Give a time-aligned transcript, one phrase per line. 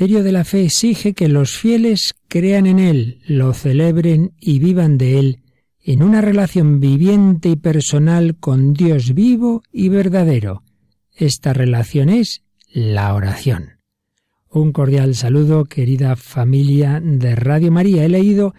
[0.00, 4.96] Misterio de la fe exige que los fieles crean en Él, lo celebren y vivan
[4.96, 5.42] de Él
[5.84, 10.62] en una relación viviente y personal con Dios vivo y verdadero.
[11.14, 12.40] Esta relación es
[12.72, 13.72] la oración.
[14.48, 18.02] Un cordial saludo, querida familia de Radio María.
[18.02, 18.54] He leído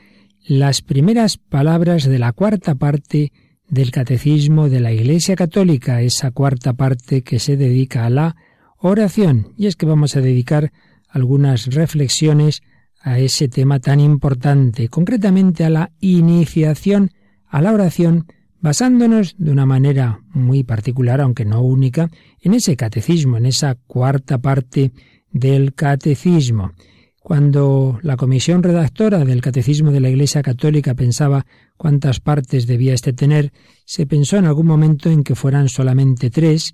[0.45, 3.31] las primeras palabras de la cuarta parte
[3.67, 8.35] del Catecismo de la Iglesia Católica, esa cuarta parte que se dedica a la
[8.77, 9.53] oración.
[9.57, 10.71] Y es que vamos a dedicar
[11.11, 12.61] algunas reflexiones
[13.01, 17.11] a ese tema tan importante, concretamente a la iniciación
[17.47, 18.27] a la oración,
[18.61, 24.37] basándonos de una manera muy particular, aunque no única, en ese catecismo, en esa cuarta
[24.37, 24.91] parte
[25.31, 26.71] del catecismo.
[27.21, 31.45] Cuando la comisión redactora del Catecismo de la Iglesia Católica pensaba
[31.77, 33.53] cuántas partes debía éste tener,
[33.85, 36.73] se pensó en algún momento en que fueran solamente tres,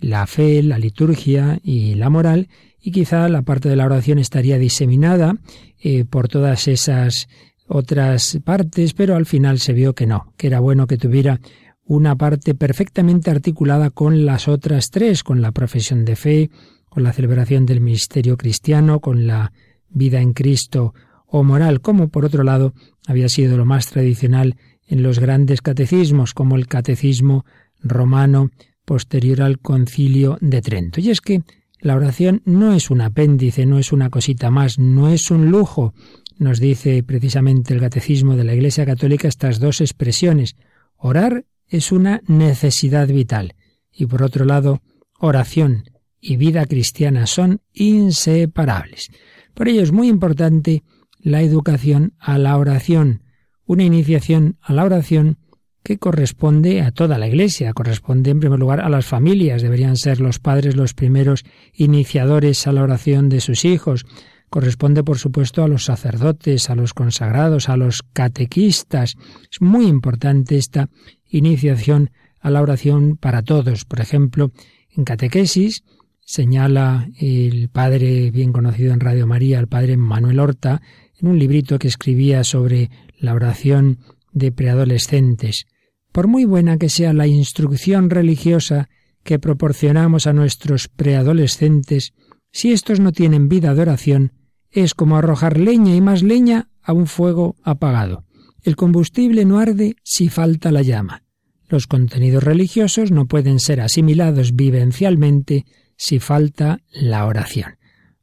[0.00, 2.48] la fe, la liturgia y la moral,
[2.80, 5.36] y quizá la parte de la oración estaría diseminada
[5.78, 7.28] eh, por todas esas
[7.66, 11.40] otras partes, pero al final se vio que no, que era bueno que tuviera
[11.84, 16.50] una parte perfectamente articulada con las otras tres, con la profesión de fe,
[16.88, 19.52] con la celebración del ministerio cristiano, con la
[19.88, 20.94] vida en Cristo
[21.26, 22.74] o moral, como por otro lado
[23.06, 24.56] había sido lo más tradicional
[24.86, 27.44] en los grandes catecismos, como el catecismo
[27.80, 28.50] romano
[28.84, 31.00] posterior al concilio de Trento.
[31.00, 31.42] Y es que
[31.80, 35.94] la oración no es un apéndice, no es una cosita más, no es un lujo.
[36.38, 40.56] Nos dice precisamente el Catecismo de la Iglesia Católica estas dos expresiones.
[40.96, 43.54] Orar es una necesidad vital
[43.92, 44.82] y por otro lado,
[45.18, 45.84] oración
[46.20, 49.10] y vida cristiana son inseparables.
[49.54, 50.82] Por ello es muy importante
[51.18, 53.22] la educación a la oración,
[53.64, 55.38] una iniciación a la oración
[55.82, 60.20] que corresponde a toda la Iglesia, corresponde en primer lugar a las familias, deberían ser
[60.20, 64.04] los padres los primeros iniciadores a la oración de sus hijos,
[64.50, 69.14] corresponde por supuesto a los sacerdotes, a los consagrados, a los catequistas.
[69.50, 70.90] Es muy importante esta
[71.28, 73.84] iniciación a la oración para todos.
[73.84, 74.50] Por ejemplo,
[74.94, 75.84] en catequesis
[76.20, 80.82] señala el padre bien conocido en Radio María, el padre Manuel Horta,
[81.18, 83.98] en un librito que escribía sobre la oración
[84.32, 85.66] de preadolescentes.
[86.12, 88.88] Por muy buena que sea la instrucción religiosa
[89.22, 92.14] que proporcionamos a nuestros preadolescentes,
[92.52, 94.32] si estos no tienen vida de oración,
[94.70, 98.24] es como arrojar leña y más leña a un fuego apagado.
[98.62, 101.22] El combustible no arde si falta la llama.
[101.68, 105.64] Los contenidos religiosos no pueden ser asimilados vivencialmente
[105.96, 107.76] si falta la oración.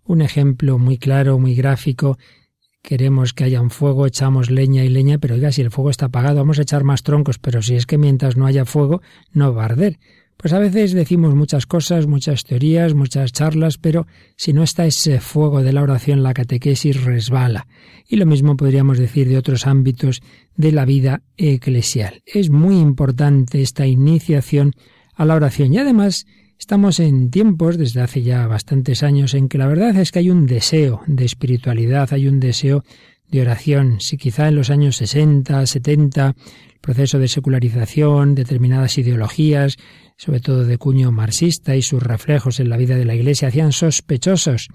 [0.04, 2.18] Un ejemplo muy claro, muy gráfico,
[2.88, 6.06] queremos que haya un fuego, echamos leña y leña, pero oiga, si el fuego está
[6.06, 9.02] apagado, vamos a echar más troncos, pero si es que mientras no haya fuego,
[9.34, 10.00] no va a arder.
[10.38, 15.20] Pues a veces decimos muchas cosas, muchas teorías, muchas charlas, pero si no está ese
[15.20, 17.68] fuego de la oración, la catequesis resbala.
[18.08, 20.22] Y lo mismo podríamos decir de otros ámbitos
[20.56, 22.22] de la vida eclesial.
[22.26, 24.72] Es muy importante esta iniciación
[25.14, 26.26] a la oración y además
[26.60, 30.30] Estamos en tiempos, desde hace ya bastantes años, en que la verdad es que hay
[30.32, 32.84] un deseo de espiritualidad, hay un deseo
[33.30, 34.00] de oración.
[34.00, 39.78] Si quizá en los años 60, 70, el proceso de secularización, determinadas ideologías,
[40.18, 43.72] sobre todo de cuño marxista y sus reflejos en la vida de la Iglesia, hacían
[43.72, 44.70] sospechosos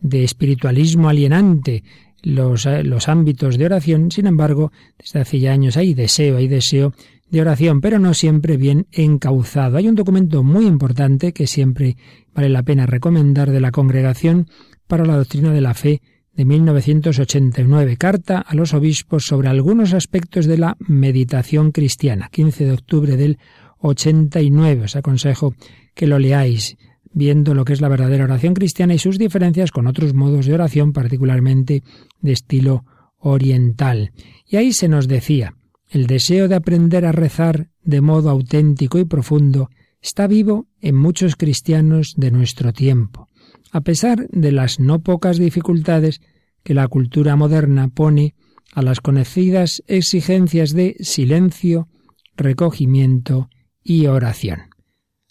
[0.00, 1.84] de espiritualismo alienante
[2.22, 6.48] los, eh, los ámbitos de oración, sin embargo, desde hace ya años hay deseo, hay
[6.48, 6.94] deseo
[7.32, 9.78] de oración, pero no siempre bien encauzado.
[9.78, 11.96] Hay un documento muy importante que siempre
[12.34, 14.48] vale la pena recomendar de la Congregación
[14.86, 16.02] para la Doctrina de la Fe
[16.34, 22.72] de 1989, Carta a los Obispos sobre algunos aspectos de la meditación cristiana, 15 de
[22.72, 23.38] octubre del
[23.78, 24.84] 89.
[24.84, 25.54] Os aconsejo
[25.94, 26.76] que lo leáis,
[27.14, 30.52] viendo lo que es la verdadera oración cristiana y sus diferencias con otros modos de
[30.52, 31.82] oración, particularmente
[32.20, 32.84] de estilo
[33.16, 34.12] oriental.
[34.46, 35.54] Y ahí se nos decía,
[35.92, 39.68] el deseo de aprender a rezar de modo auténtico y profundo
[40.00, 43.28] está vivo en muchos cristianos de nuestro tiempo,
[43.72, 46.22] a pesar de las no pocas dificultades
[46.64, 48.34] que la cultura moderna pone
[48.72, 51.88] a las conocidas exigencias de silencio,
[52.38, 53.50] recogimiento
[53.84, 54.70] y oración.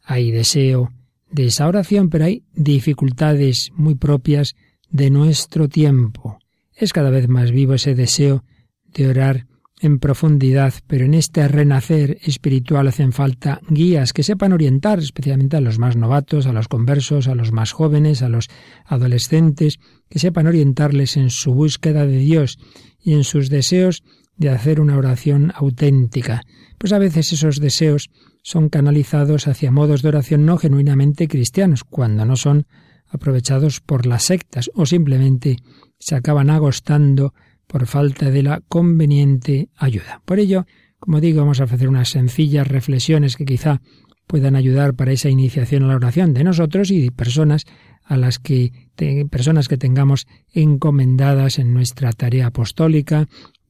[0.03, 0.91] Hay deseo
[1.31, 4.53] de esa oración, pero hay dificultades muy propias
[4.91, 6.37] de nuestro tiempo.
[6.75, 8.43] es cada vez más vivo ese deseo
[8.93, 9.47] de orar
[9.81, 15.61] en profundidad, pero en este renacer espiritual hacen falta guías que sepan orientar especialmente a
[15.61, 18.47] los más novatos, a los conversos, a los más jóvenes, a los
[18.85, 22.59] adolescentes, que sepan orientarles en su búsqueda de Dios
[23.01, 24.03] y en sus deseos
[24.37, 26.43] de hacer una oración auténtica.
[26.77, 28.11] Pues a veces esos deseos
[28.43, 32.67] son canalizados hacia modos de oración no genuinamente cristianos, cuando no son
[33.07, 35.57] aprovechados por las sectas o simplemente
[35.99, 37.33] se acaban agostando
[37.71, 40.21] por falta de la conveniente ayuda.
[40.25, 40.65] Por ello,
[40.99, 43.81] como digo, vamos a hacer unas sencillas reflexiones que quizá
[44.27, 47.65] puedan ayudar para esa iniciación a la oración de nosotros y de personas
[48.03, 48.73] a las que
[49.29, 53.29] personas que tengamos encomendadas en nuestra tarea apostólica,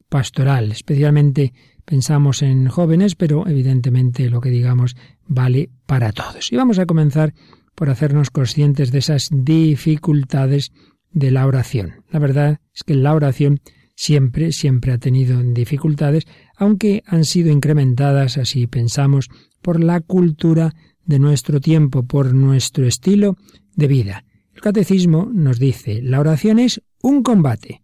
[0.10, 1.54] pastoral, especialmente
[1.86, 4.96] pensamos en jóvenes, pero evidentemente lo que digamos
[5.28, 6.52] vale para todos.
[6.52, 7.36] Y vamos a comenzar
[7.76, 10.72] por hacernos conscientes de esas dificultades
[11.12, 12.04] de la oración.
[12.10, 13.62] La verdad es que la oración
[14.02, 16.26] siempre, siempre ha tenido dificultades,
[16.58, 19.30] aunque han sido incrementadas, así pensamos,
[19.62, 20.74] por la cultura
[21.06, 23.38] de nuestro tiempo, por nuestro estilo
[23.76, 24.26] de vida.
[24.56, 27.84] El catecismo nos dice, la oración es un combate.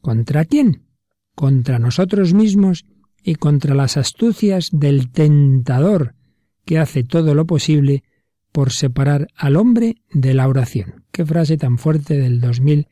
[0.00, 0.86] ¿Contra quién?
[1.34, 2.86] Contra nosotros mismos
[3.22, 6.14] y contra las astucias del tentador,
[6.64, 8.04] que hace todo lo posible
[8.52, 11.04] por separar al hombre de la oración.
[11.12, 12.88] Qué frase tan fuerte del 2000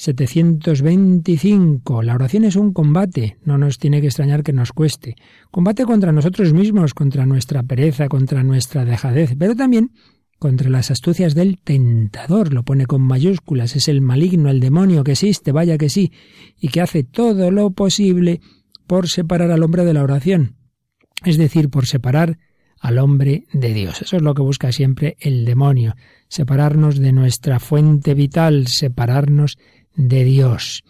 [0.00, 2.02] 725.
[2.02, 3.36] La oración es un combate.
[3.44, 5.14] No nos tiene que extrañar que nos cueste.
[5.50, 9.92] Combate contra nosotros mismos, contra nuestra pereza, contra nuestra dejadez, pero también
[10.38, 12.54] contra las astucias del tentador.
[12.54, 13.76] Lo pone con mayúsculas.
[13.76, 16.12] Es el maligno, el demonio que existe, vaya que sí,
[16.58, 18.40] y que hace todo lo posible
[18.86, 20.56] por separar al hombre de la oración.
[21.26, 22.38] Es decir, por separar
[22.80, 24.00] al hombre de Dios.
[24.00, 25.94] Eso es lo que busca siempre el demonio.
[26.28, 29.58] Separarnos de nuestra fuente vital, separarnos
[30.08, 30.82] Dios.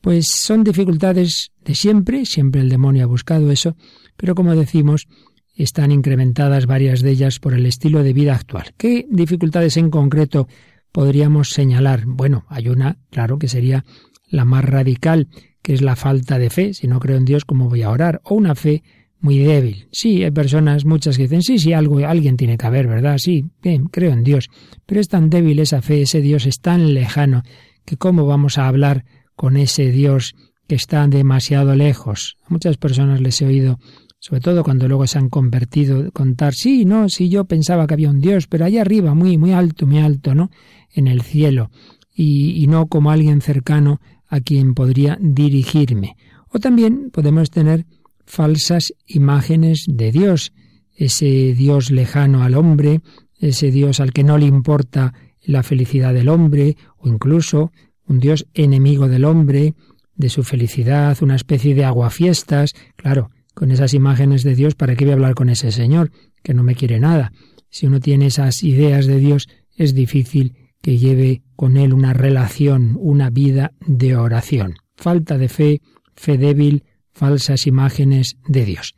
[0.00, 3.76] Pues son dificultades de siempre, siempre el demonio ha buscado eso,
[4.16, 5.08] pero como decimos,
[5.56, 8.74] están incrementadas varias de ellas por el estilo de vida actual.
[8.76, 10.48] ¿Qué dificultades en concreto
[10.92, 12.04] podríamos señalar?
[12.06, 13.84] Bueno, hay una, claro, que sería
[14.28, 15.28] la más radical,
[15.62, 16.74] que es la falta de fe.
[16.74, 18.20] Si no creo en Dios, ¿cómo voy a orar?
[18.24, 18.82] O una fe
[19.20, 19.88] muy débil.
[19.90, 23.16] Sí, hay personas, muchas que dicen, sí, sí, algo, alguien tiene que haber, ¿verdad?
[23.16, 24.50] Sí, bien, creo en Dios.
[24.84, 27.42] Pero es tan débil esa fe, ese Dios es tan lejano,
[27.84, 29.04] que cómo vamos a hablar
[29.36, 30.34] con ese Dios
[30.66, 32.36] que está demasiado lejos.
[32.44, 33.78] A muchas personas les he oído,
[34.18, 38.10] sobre todo cuando luego se han convertido, contar, sí, no, sí, yo pensaba que había
[38.10, 40.50] un Dios, pero allá arriba, muy, muy alto, muy alto, ¿no?
[40.94, 41.70] En el cielo,
[42.14, 46.16] y, y no como alguien cercano a quien podría dirigirme.
[46.48, 47.84] O también podemos tener
[48.24, 50.52] falsas imágenes de Dios,
[50.96, 53.00] ese Dios lejano al hombre,
[53.38, 55.12] ese Dios al que no le importa
[55.44, 57.72] la felicidad del hombre, o incluso
[58.06, 59.74] un Dios enemigo del hombre,
[60.16, 62.74] de su felicidad, una especie de aguafiestas.
[62.96, 66.10] Claro, con esas imágenes de Dios, ¿para qué voy a hablar con ese Señor,
[66.42, 67.32] que no me quiere nada?
[67.70, 72.96] Si uno tiene esas ideas de Dios, es difícil que lleve con él una relación,
[73.00, 74.74] una vida de oración.
[74.96, 75.80] Falta de fe,
[76.14, 78.94] fe débil, falsas imágenes de Dios.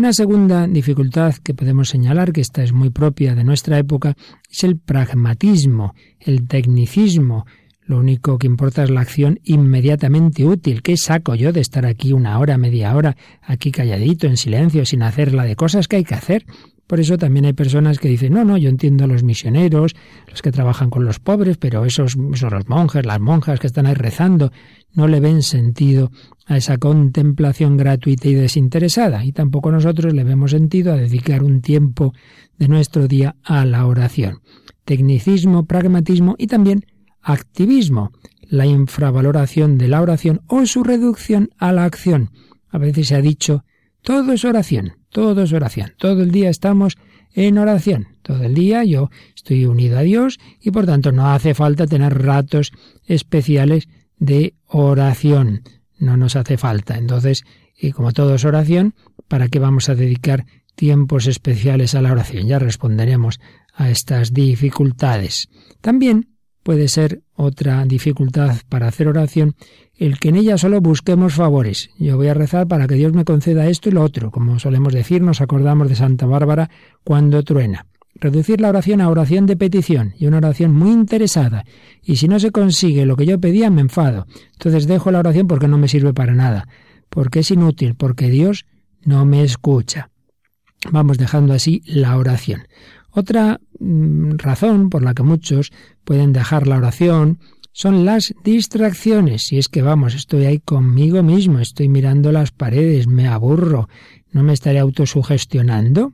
[0.00, 4.16] Una segunda dificultad que podemos señalar, que esta es muy propia de nuestra época,
[4.50, 7.44] es el pragmatismo, el tecnicismo.
[7.82, 10.80] Lo único que importa es la acción inmediatamente útil.
[10.80, 15.02] ¿Qué saco yo de estar aquí una hora, media hora, aquí calladito, en silencio, sin
[15.02, 16.46] hacer la de cosas que hay que hacer?
[16.90, 19.94] Por eso también hay personas que dicen, no, no, yo entiendo a los misioneros,
[20.28, 23.86] los que trabajan con los pobres, pero esos, son los monjes, las monjas que están
[23.86, 24.50] ahí rezando,
[24.92, 26.10] no le ven sentido
[26.46, 31.60] a esa contemplación gratuita y desinteresada, y tampoco nosotros le vemos sentido a dedicar un
[31.60, 32.12] tiempo
[32.58, 34.40] de nuestro día a la oración.
[34.84, 36.86] Tecnicismo, pragmatismo y también
[37.22, 38.10] activismo,
[38.48, 42.30] la infravaloración de la oración o su reducción a la acción.
[42.68, 43.64] A veces se ha dicho,
[44.02, 45.92] todo es oración, todo es oración.
[45.98, 46.96] Todo el día estamos
[47.34, 48.08] en oración.
[48.22, 52.22] Todo el día yo estoy unido a Dios y por tanto no hace falta tener
[52.22, 52.72] ratos
[53.06, 53.88] especiales
[54.18, 55.62] de oración.
[55.98, 56.96] No nos hace falta.
[56.96, 57.44] Entonces,
[57.78, 58.94] y como todo es oración,
[59.28, 62.46] ¿para qué vamos a dedicar tiempos especiales a la oración?
[62.46, 63.40] Ya responderemos
[63.74, 65.48] a estas dificultades.
[65.80, 66.28] También
[66.62, 69.54] puede ser otra dificultad para hacer oración
[69.96, 71.90] el que en ella solo busquemos favores.
[71.98, 74.30] Yo voy a rezar para que Dios me conceda esto y lo otro.
[74.30, 76.70] Como solemos decir, nos acordamos de Santa Bárbara
[77.04, 77.86] cuando truena.
[78.14, 81.64] Reducir la oración a oración de petición y una oración muy interesada.
[82.02, 84.26] Y si no se consigue lo que yo pedía, me enfado.
[84.52, 86.66] Entonces dejo la oración porque no me sirve para nada.
[87.08, 88.66] Porque es inútil, porque Dios
[89.02, 90.10] no me escucha.
[90.90, 92.62] Vamos dejando así la oración.
[93.12, 95.72] Otra mm, razón por la que muchos
[96.04, 97.38] pueden dejar la oración
[97.72, 99.46] son las distracciones.
[99.46, 103.88] Si es que vamos, estoy ahí conmigo mismo, estoy mirando las paredes, me aburro,
[104.32, 106.12] no me estaré autosugestionando.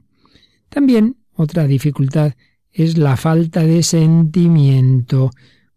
[0.68, 2.32] También otra dificultad
[2.72, 5.30] es la falta de sentimiento.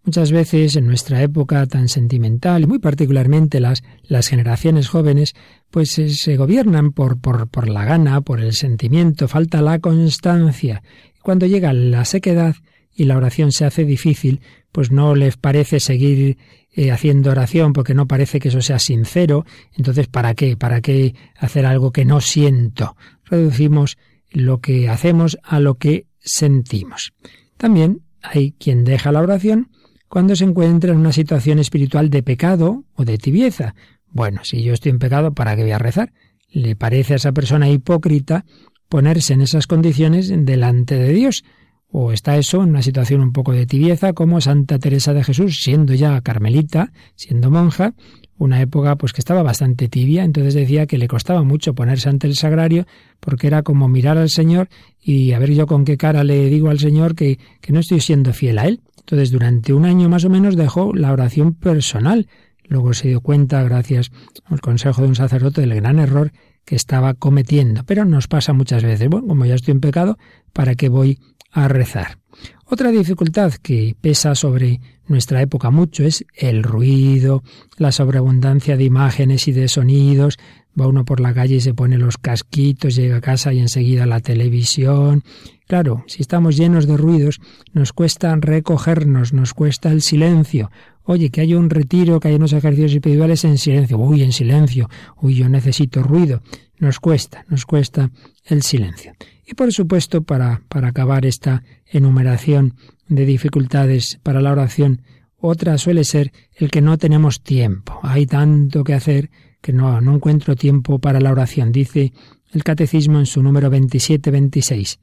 [0.03, 5.35] Muchas veces en nuestra época tan sentimental, y muy particularmente las, las generaciones jóvenes,
[5.69, 10.81] pues se gobiernan por, por, por la gana, por el sentimiento, falta la constancia.
[11.21, 12.55] Cuando llega la sequedad
[12.93, 16.37] y la oración se hace difícil, pues no les parece seguir
[16.71, 19.45] eh, haciendo oración porque no parece que eso sea sincero.
[19.75, 20.57] Entonces, ¿para qué?
[20.57, 22.95] ¿Para qué hacer algo que no siento?
[23.25, 23.97] Reducimos
[24.31, 27.13] lo que hacemos a lo que sentimos.
[27.57, 29.69] También hay quien deja la oración
[30.07, 33.75] cuando se encuentra en una situación espiritual de pecado o de tibieza.
[34.07, 36.13] Bueno, si yo estoy en pecado, ¿para qué voy a rezar?
[36.51, 38.45] ¿Le parece a esa persona hipócrita
[38.89, 41.43] ponerse en esas condiciones delante de Dios?
[41.91, 45.61] ¿O está eso en una situación un poco de tibieza, como Santa Teresa de Jesús,
[45.63, 47.93] siendo ya carmelita, siendo monja,
[48.37, 52.27] una época pues que estaba bastante tibia, entonces decía que le costaba mucho ponerse ante
[52.27, 52.85] el sagrario
[53.19, 54.69] porque era como mirar al Señor
[55.01, 57.99] y a ver yo con qué cara le digo al Señor que, que no estoy
[57.99, 58.81] siendo fiel a Él.
[58.99, 62.27] Entonces durante un año más o menos dejó la oración personal.
[62.67, 64.11] Luego se dio cuenta, gracias
[64.45, 66.31] al consejo de un sacerdote, del gran error
[66.69, 67.83] que estaba cometiendo.
[67.83, 70.19] Pero nos pasa muchas veces, bueno, como ya estoy en pecado,
[70.53, 71.17] ¿para qué voy
[71.51, 72.19] a rezar?
[72.65, 77.41] Otra dificultad que pesa sobre nuestra época mucho es el ruido,
[77.77, 80.37] la sobreabundancia de imágenes y de sonidos.
[80.79, 84.05] Va uno por la calle y se pone los casquitos, llega a casa y enseguida
[84.05, 85.23] la televisión.
[85.67, 87.41] Claro, si estamos llenos de ruidos,
[87.73, 90.69] nos cuesta recogernos, nos cuesta el silencio.
[91.03, 93.97] Oye, que haya un retiro, que haya unos ejercicios espirituales en silencio.
[93.97, 94.89] Uy, en silencio.
[95.21, 96.41] Uy, yo necesito ruido.
[96.77, 98.11] Nos cuesta, nos cuesta
[98.45, 99.13] el silencio.
[99.45, 102.75] Y por supuesto, para, para acabar esta enumeración
[103.07, 105.01] de dificultades para la oración,
[105.37, 107.99] otra suele ser el que no tenemos tiempo.
[108.03, 111.71] Hay tanto que hacer que no, no encuentro tiempo para la oración.
[111.71, 112.13] Dice
[112.51, 114.99] el Catecismo en su número 27-26.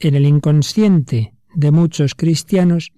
[0.00, 2.92] En el inconsciente de muchos cristianos,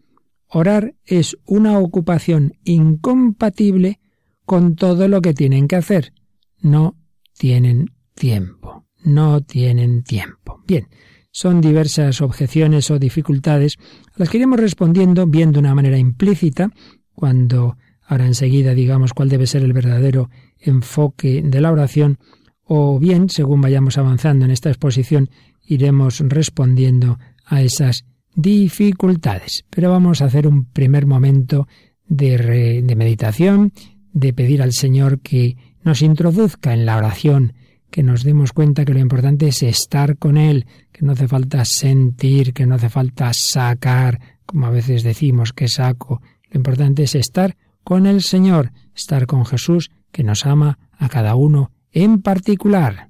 [0.50, 4.00] orar es una ocupación incompatible
[4.44, 6.12] con todo lo que tienen que hacer.
[6.60, 6.96] No
[7.38, 8.84] tienen tiempo.
[9.04, 10.62] No tienen tiempo.
[10.66, 10.88] Bien,
[11.30, 13.76] son diversas objeciones o dificultades
[14.14, 16.70] a las que iremos respondiendo bien de una manera implícita,
[17.14, 22.18] cuando ahora enseguida digamos cuál debe ser el verdadero enfoque de la oración,
[22.64, 25.30] o bien, según vayamos avanzando en esta exposición,
[25.64, 29.64] iremos respondiendo a esas dificultades.
[29.70, 31.68] Pero vamos a hacer un primer momento
[32.06, 33.72] de, de meditación,
[34.12, 37.54] de pedir al Señor que nos introduzca en la oración,
[37.90, 41.64] que nos demos cuenta que lo importante es estar con Él, que no hace falta
[41.64, 46.20] sentir, que no hace falta sacar, como a veces decimos que saco.
[46.50, 51.34] Lo importante es estar con el Señor, estar con Jesús, que nos ama a cada
[51.34, 53.09] uno en particular.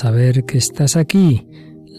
[0.00, 1.46] saber que estás aquí.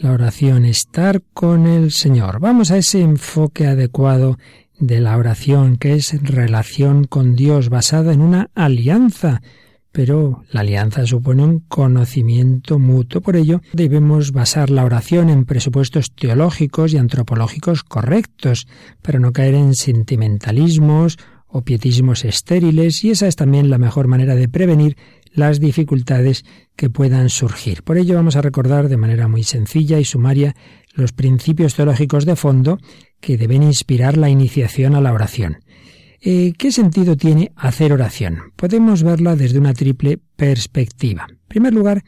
[0.02, 2.40] La oración, estar con el Señor.
[2.40, 4.40] Vamos a ese enfoque adecuado
[4.80, 9.44] de la oración, que es relación con Dios basada en una alianza.
[9.92, 13.22] Pero la alianza supone un conocimiento mutuo.
[13.22, 18.68] Por ello, debemos basar la oración en presupuestos teológicos y antropológicos correctos,
[19.04, 21.20] para no caer en sentimentalismos
[21.52, 24.98] o pietismos estériles, y esa es también la mejor manera de prevenir
[25.34, 26.44] las dificultades
[26.76, 27.84] que puedan surgir.
[27.84, 30.56] Por ello vamos a recordar de manera muy sencilla y sumaria
[30.94, 32.78] los principios teológicos de fondo
[33.20, 35.60] que deben inspirar la iniciación a la oración.
[36.22, 38.54] Eh, ¿Qué sentido tiene hacer oración?
[38.56, 41.28] Podemos verla desde una triple perspectiva.
[41.30, 42.04] En primer lugar,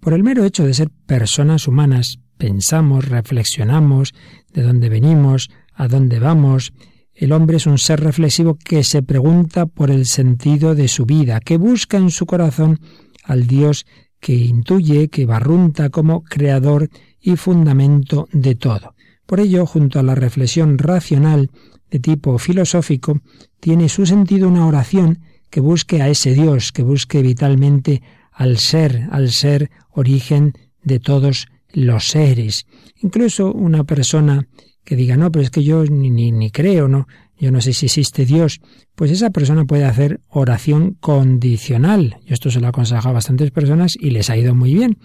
[0.00, 4.12] por el mero hecho de ser personas humanas, pensamos, reflexionamos
[4.52, 6.72] de dónde venimos, a dónde vamos,
[7.14, 11.40] el hombre es un ser reflexivo que se pregunta por el sentido de su vida,
[11.40, 12.80] que busca en su corazón
[13.22, 13.86] al Dios
[14.20, 16.88] que intuye, que barrunta como creador
[17.20, 18.94] y fundamento de todo.
[19.26, 21.50] Por ello, junto a la reflexión racional
[21.90, 23.20] de tipo filosófico,
[23.60, 29.08] tiene su sentido una oración que busque a ese Dios, que busque vitalmente al ser,
[29.12, 32.66] al ser origen de todos los seres.
[33.02, 34.48] Incluso una persona
[34.84, 37.06] que diga, no, pero es que yo ni, ni, ni creo, ¿no?
[37.38, 38.60] Yo no sé si existe Dios,
[38.94, 42.18] pues esa persona puede hacer oración condicional.
[42.24, 44.98] Yo esto se lo he aconsejado a bastantes personas y les ha ido muy bien.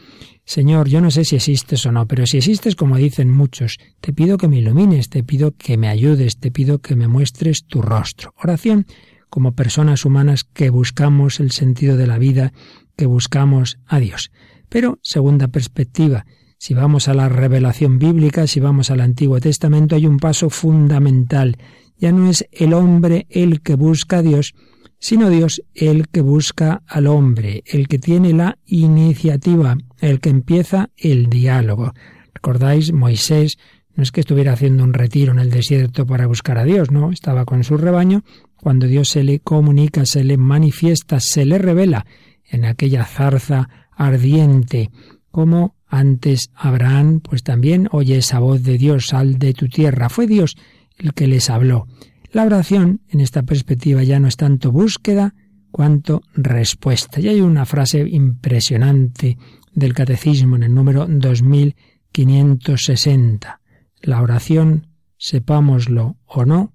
[0.45, 4.13] Señor, yo no sé si existes o no, pero si existes, como dicen muchos, te
[4.13, 7.81] pido que me ilumines, te pido que me ayudes, te pido que me muestres tu
[7.81, 8.33] rostro.
[8.37, 8.85] Oración
[9.29, 12.53] como personas humanas que buscamos el sentido de la vida,
[12.95, 14.31] que buscamos a Dios.
[14.69, 16.25] Pero, segunda perspectiva,
[16.59, 21.57] si vamos a la revelación bíblica, si vamos al Antiguo Testamento, hay un paso fundamental.
[21.97, 24.55] Ya no es el hombre el que busca a Dios,
[24.99, 30.89] sino Dios el que busca al hombre, el que tiene la iniciativa, el que empieza
[30.97, 31.93] el diálogo.
[32.33, 32.91] ¿Recordáis?
[32.91, 33.57] Moisés
[33.95, 37.11] no es que estuviera haciendo un retiro en el desierto para buscar a Dios, no,
[37.11, 38.23] estaba con su rebaño
[38.57, 42.05] cuando Dios se le comunica, se le manifiesta, se le revela
[42.43, 44.89] en aquella zarza ardiente,
[45.31, 50.07] como antes Abraham, pues también oye esa voz de Dios, sal de tu tierra.
[50.09, 50.55] Fue Dios
[50.97, 51.87] el que les habló.
[52.31, 55.33] La oración, en esta perspectiva, ya no es tanto búsqueda
[55.71, 57.19] cuanto respuesta.
[57.19, 59.39] Y hay una frase impresionante
[59.73, 63.61] del Catecismo en el número 2560.
[64.01, 66.73] La oración, sepámoslo o no,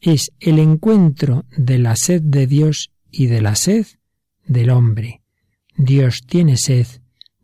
[0.00, 3.86] es el encuentro de la sed de Dios y de la sed
[4.46, 5.20] del hombre.
[5.76, 6.86] Dios tiene sed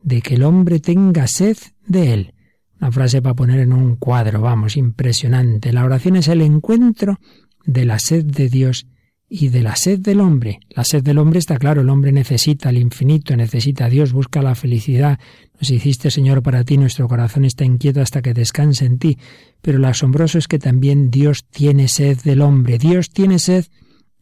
[0.02, 2.34] de que el hombre tenga sed de él.
[2.80, 5.72] Una frase para poner en un cuadro, vamos, impresionante.
[5.72, 7.18] La oración es el encuentro
[7.64, 8.86] de la sed de Dios
[9.28, 10.60] y de la sed del hombre.
[10.70, 14.42] La sed del hombre está claro, el hombre necesita el infinito, necesita a Dios, busca
[14.42, 15.18] la felicidad.
[15.60, 19.18] Nos hiciste, Señor, para ti, nuestro corazón está inquieto hasta que descanse en ti.
[19.62, 22.78] Pero lo asombroso es que también Dios tiene sed del hombre.
[22.78, 23.66] Dios tiene sed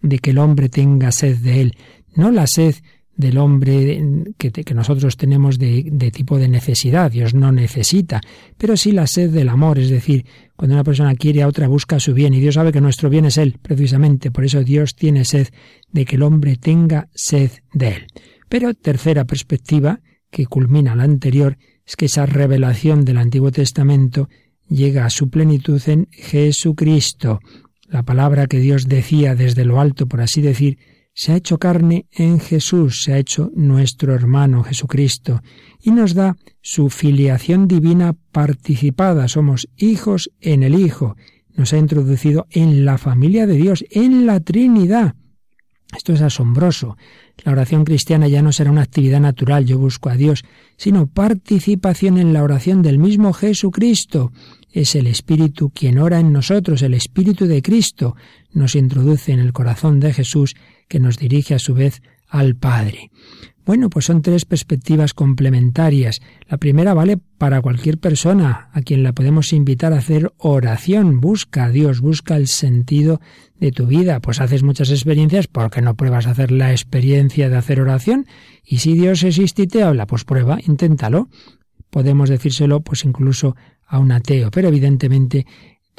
[0.02, 1.76] de que el hombre tenga sed de él,
[2.14, 2.76] no la sed
[3.20, 4.02] del hombre
[4.38, 8.20] que, nosotros tenemos de, de, tipo de necesidad, Dios no necesita,
[8.56, 10.24] pero sí la sed del amor, es decir,
[10.56, 13.26] cuando una persona quiere a otra busca su bien y Dios sabe que nuestro bien
[13.26, 15.48] es Él, precisamente, por eso Dios tiene sed
[15.92, 18.06] de que el hombre tenga sed de Él.
[18.48, 24.28] Pero tercera perspectiva, que culmina la anterior, es que esa revelación del Antiguo Testamento
[24.68, 27.40] llega a su plenitud en Jesucristo.
[27.88, 30.78] La palabra que Dios decía desde lo alto, por así decir,
[31.12, 35.42] se ha hecho carne en Jesús, se ha hecho nuestro hermano Jesucristo,
[35.82, 39.28] y nos da su filiación divina participada.
[39.28, 41.16] Somos hijos en el Hijo.
[41.54, 45.14] Nos ha introducido en la familia de Dios, en la Trinidad.
[45.96, 46.96] Esto es asombroso.
[47.44, 50.44] La oración cristiana ya no será una actividad natural, yo busco a Dios,
[50.76, 54.32] sino participación en la oración del mismo Jesucristo.
[54.70, 58.14] Es el Espíritu quien ora en nosotros, el Espíritu de Cristo
[58.52, 60.54] nos introduce en el corazón de Jesús
[60.90, 63.10] que nos dirige a su vez al Padre.
[63.64, 66.20] Bueno, pues son tres perspectivas complementarias.
[66.48, 71.20] La primera vale para cualquier persona a quien la podemos invitar a hacer oración.
[71.20, 73.20] Busca a Dios, busca el sentido
[73.60, 74.18] de tu vida.
[74.18, 78.26] Pues haces muchas experiencias, porque no pruebas a hacer la experiencia de hacer oración?
[78.64, 81.28] Y si Dios existe y te habla, pues prueba, inténtalo.
[81.90, 83.54] Podemos decírselo pues incluso
[83.86, 85.46] a un ateo, pero evidentemente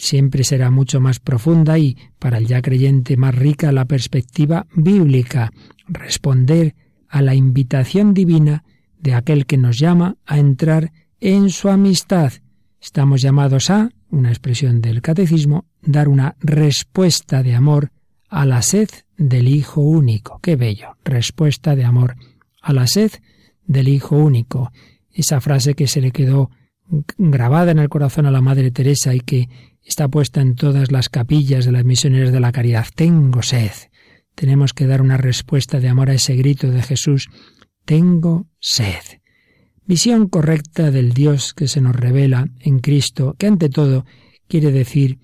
[0.02, 5.52] siempre será mucho más profunda y para el ya creyente más rica la perspectiva bíblica,
[5.88, 6.74] responder
[7.08, 8.64] a la invitación divina
[9.00, 12.34] de aquel que nos llama a entrar en su amistad.
[12.82, 17.92] Estamos llamados a, una expresión del catecismo, dar una respuesta de amor
[18.28, 20.40] a la sed del Hijo único.
[20.42, 22.16] Qué bello, respuesta de amor
[22.60, 23.12] a la sed
[23.68, 24.72] del Hijo único.
[25.12, 26.50] Esa frase que se le quedó
[27.18, 29.48] grabada en el corazón a la Madre Teresa y que
[29.84, 32.86] está puesta en todas las capillas de las misioneras de la caridad.
[32.96, 33.72] Tengo sed.
[34.36, 37.30] Tenemos que dar una respuesta de amor a ese grito de Jesús.
[37.86, 39.20] Tengo sed.
[39.86, 44.06] Visión correcta del Dios que se nos revela en Cristo, que ante todo
[44.48, 45.20] quiere decir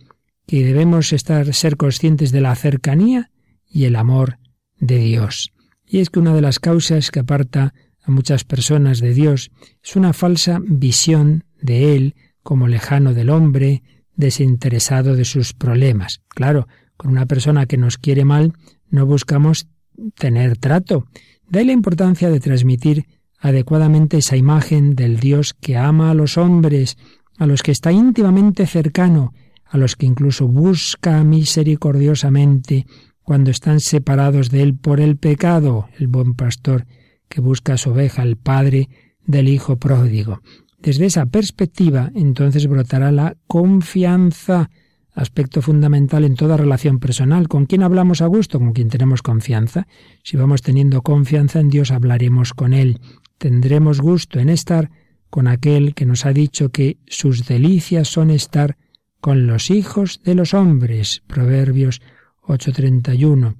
[0.45, 3.31] que debemos estar ser conscientes de la cercanía
[3.69, 4.39] y el amor
[4.79, 5.53] de Dios.
[5.85, 9.51] Y es que una de las causas que aparta a muchas personas de Dios
[9.83, 13.83] es una falsa visión de Él como lejano del hombre,
[14.17, 16.21] desinteresado de sus problemas.
[16.27, 18.53] Claro, con una persona que nos quiere mal
[18.89, 19.67] no buscamos
[20.15, 21.07] tener trato.
[21.49, 23.05] Da la importancia de transmitir
[23.39, 26.97] adecuadamente esa imagen del Dios que ama a los hombres,
[27.37, 29.33] a los que está íntimamente cercano,
[29.65, 32.85] a los que incluso busca misericordiosamente
[33.21, 36.85] cuando están separados de Él por el pecado, el buen pastor
[37.29, 38.89] que busca a su oveja, el Padre
[39.25, 40.41] del Hijo pródigo.
[40.77, 44.69] Desde esa perspectiva, entonces brotará la confianza,
[45.13, 47.47] aspecto fundamental en toda relación personal.
[47.47, 48.59] ¿Con quién hablamos a gusto?
[48.59, 49.87] Con quien tenemos confianza.
[50.23, 52.99] Si vamos teniendo confianza en Dios, hablaremos con Él.
[53.39, 54.91] Tendremos gusto en estar
[55.31, 58.77] con aquel que nos ha dicho que sus delicias son estar
[59.19, 61.23] con los hijos de los hombres.
[61.27, 62.01] Proverbios
[62.43, 63.55] 8:31.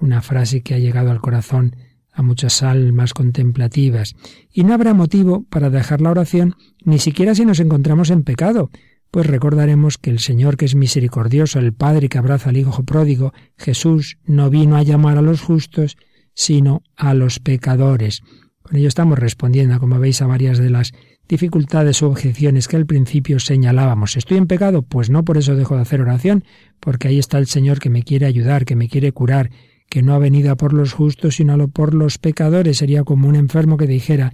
[0.00, 1.76] Una frase que ha llegado al corazón
[2.16, 4.16] a muchas almas contemplativas.
[4.50, 8.70] Y no habrá motivo para dejar la oración ni siquiera si nos encontramos en pecado,
[9.10, 13.32] pues recordaremos que el Señor que es misericordioso, el Padre que abraza al Hijo pródigo,
[13.56, 15.96] Jesús no vino a llamar a los justos,
[16.34, 18.22] sino a los pecadores.
[18.62, 20.92] Con ello estamos respondiendo, como veis, a varias de las
[21.28, 24.16] dificultades o objeciones que al principio señalábamos.
[24.16, 24.82] ¿Estoy en pecado?
[24.82, 26.44] Pues no por eso dejo de hacer oración,
[26.80, 29.50] porque ahí está el Señor que me quiere ayudar, que me quiere curar,
[29.88, 32.78] que no ha venido a por los justos, sino por los pecadores.
[32.78, 34.32] Sería como un enfermo que dijera,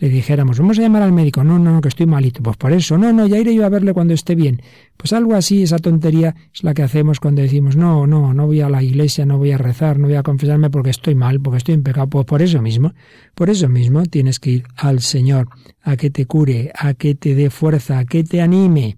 [0.00, 2.72] le dijéramos, vamos a llamar al médico, no, no, no, que estoy malito, pues por
[2.72, 4.62] eso, no, no, ya iré yo a verle cuando esté bien.
[4.96, 8.60] Pues algo así, esa tontería es la que hacemos cuando decimos, no, no, no voy
[8.60, 11.58] a la iglesia, no voy a rezar, no voy a confesarme porque estoy mal, porque
[11.58, 12.94] estoy en pecado, pues por eso mismo,
[13.34, 15.48] por eso mismo tienes que ir al Señor,
[15.82, 18.96] a que te cure, a que te dé fuerza, a que te anime.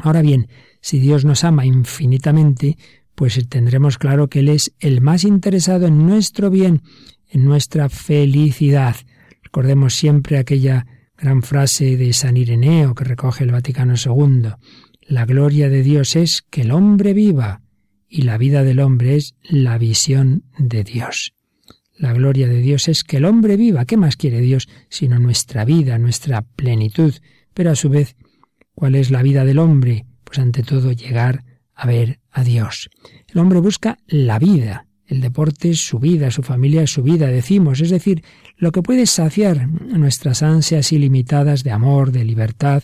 [0.00, 0.48] Ahora bien,
[0.80, 2.76] si Dios nos ama infinitamente,
[3.14, 6.82] pues tendremos claro que Él es el más interesado en nuestro bien,
[7.28, 8.96] en nuestra felicidad.
[9.42, 14.50] Recordemos siempre aquella gran frase de San Ireneo que recoge el Vaticano II.
[15.02, 17.62] La gloria de Dios es que el hombre viva
[18.08, 21.34] y la vida del hombre es la visión de Dios.
[21.96, 23.84] La gloria de Dios es que el hombre viva.
[23.84, 27.14] ¿Qué más quiere Dios sino nuestra vida, nuestra plenitud?
[27.54, 28.16] Pero a su vez,
[28.74, 30.06] ¿cuál es la vida del hombre?
[30.24, 31.44] Pues ante todo llegar
[31.74, 32.90] a ver a Dios.
[33.28, 34.86] El hombre busca la vida.
[35.06, 38.24] El deporte es su vida, su familia es su vida, decimos, es decir,
[38.56, 42.82] lo que puede saciar nuestras ansias ilimitadas de amor, de libertad,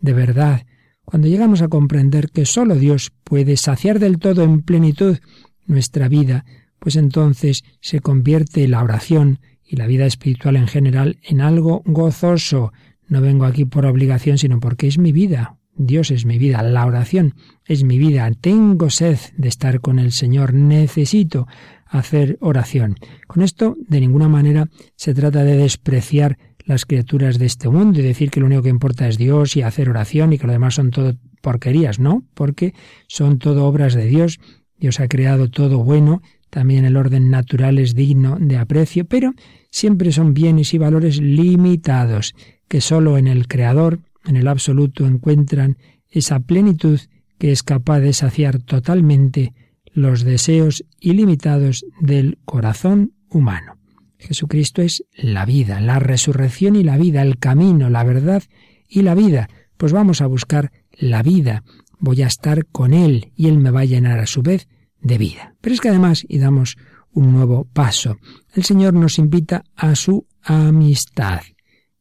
[0.00, 0.66] de verdad.
[1.04, 5.18] Cuando llegamos a comprender que sólo Dios puede saciar del todo en plenitud
[5.66, 6.44] nuestra vida,
[6.78, 12.72] pues entonces se convierte la oración y la vida espiritual en general en algo gozoso.
[13.06, 15.57] No vengo aquí por obligación, sino porque es mi vida.
[15.78, 18.30] Dios es mi vida, la oración es mi vida.
[18.40, 21.46] Tengo sed de estar con el Señor, necesito
[21.86, 22.96] hacer oración.
[23.26, 28.02] Con esto, de ninguna manera se trata de despreciar las criaturas de este mundo y
[28.02, 30.74] decir que lo único que importa es Dios y hacer oración y que lo demás
[30.74, 32.74] son todo porquerías, no, porque
[33.06, 34.38] son todo obras de Dios.
[34.78, 39.32] Dios ha creado todo bueno, también el orden natural es digno de aprecio, pero
[39.70, 42.34] siempre son bienes y valores limitados,
[42.68, 45.78] que sólo en el Creador, en el absoluto, encuentran
[46.10, 47.00] esa plenitud
[47.38, 49.54] que es capaz de saciar totalmente
[49.92, 53.78] los deseos ilimitados del corazón humano.
[54.18, 58.42] Jesucristo es la vida, la resurrección y la vida, el camino, la verdad
[58.88, 59.48] y la vida.
[59.76, 61.62] Pues vamos a buscar la vida.
[62.00, 64.68] Voy a estar con Él y Él me va a llenar a su vez
[65.00, 65.54] de vida.
[65.60, 66.76] Pero es que además, y damos
[67.12, 68.18] un nuevo paso,
[68.54, 71.42] el Señor nos invita a su amistad.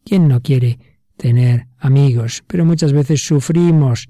[0.03, 0.79] ¿Quién no quiere
[1.17, 2.43] tener amigos?
[2.47, 4.09] Pero muchas veces sufrimos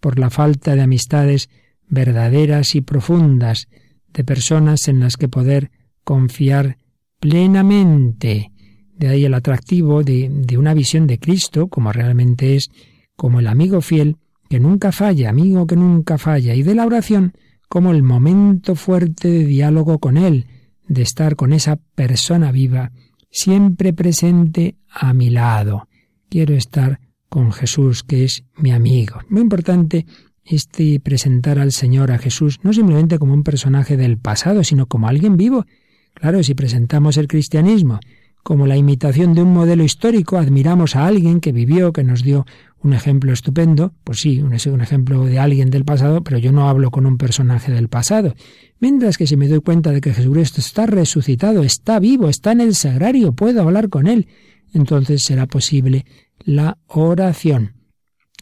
[0.00, 1.48] por la falta de amistades
[1.88, 3.68] verdaderas y profundas,
[4.12, 5.70] de personas en las que poder
[6.04, 6.78] confiar
[7.20, 8.52] plenamente.
[8.94, 12.70] De ahí el atractivo de, de, una visión de Cristo, como realmente es,
[13.14, 14.16] como el amigo fiel,
[14.48, 17.32] que nunca falla, amigo que nunca falla, y de la oración
[17.68, 20.46] como el momento fuerte de diálogo con Él,
[20.88, 22.92] de estar con esa persona viva,
[23.30, 25.88] siempre presente a mi lado.
[26.28, 27.00] Quiero estar
[27.36, 29.20] con Jesús, que es mi amigo.
[29.28, 30.06] Muy importante
[30.42, 35.06] este presentar al Señor a Jesús no simplemente como un personaje del pasado, sino como
[35.06, 35.66] alguien vivo.
[36.14, 38.00] Claro, si presentamos el cristianismo
[38.42, 42.46] como la imitación de un modelo histórico, admiramos a alguien que vivió, que nos dio
[42.80, 46.70] un ejemplo estupendo, pues sí, un, un ejemplo de alguien del pasado, pero yo no
[46.70, 48.34] hablo con un personaje del pasado.
[48.80, 52.62] Mientras que si me doy cuenta de que Jesucristo está resucitado, está vivo, está en
[52.62, 54.26] el sagrario, puedo hablar con él,
[54.72, 56.06] entonces será posible
[56.46, 57.74] la oración.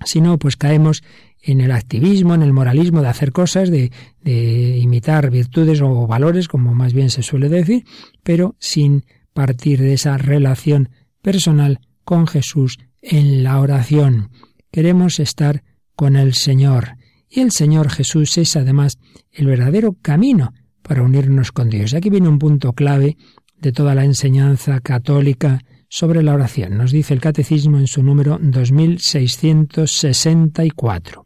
[0.04, 1.02] Si no, pues caemos
[1.42, 3.90] en el activismo, en el moralismo de hacer cosas, de,
[4.22, 7.84] de imitar virtudes o valores, como más bien se suele decir,
[8.22, 10.90] pero sin partir de esa relación
[11.22, 14.30] personal con Jesús en la oración.
[14.70, 15.62] Queremos estar
[15.96, 16.96] con el Señor.
[17.28, 18.98] Y el Señor Jesús es además
[19.32, 21.94] el verdadero camino para unirnos con Dios.
[21.94, 23.16] Aquí viene un punto clave
[23.58, 26.76] de toda la enseñanza católica sobre la oración.
[26.76, 31.24] Nos dice el Catecismo en su número 2664.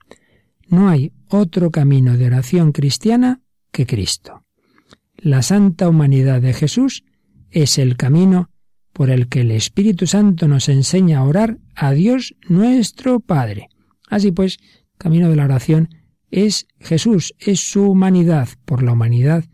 [0.68, 3.40] No hay otro camino de oración cristiana
[3.70, 4.44] que Cristo.
[5.16, 7.04] La santa humanidad de Jesús
[7.50, 8.50] es el camino
[8.92, 13.68] por el que el Espíritu Santo nos enseña a orar a Dios nuestro Padre.
[14.08, 14.58] Así pues,
[14.96, 15.88] camino de la oración
[16.30, 18.48] es Jesús, es su humanidad.
[18.64, 19.44] Por la humanidad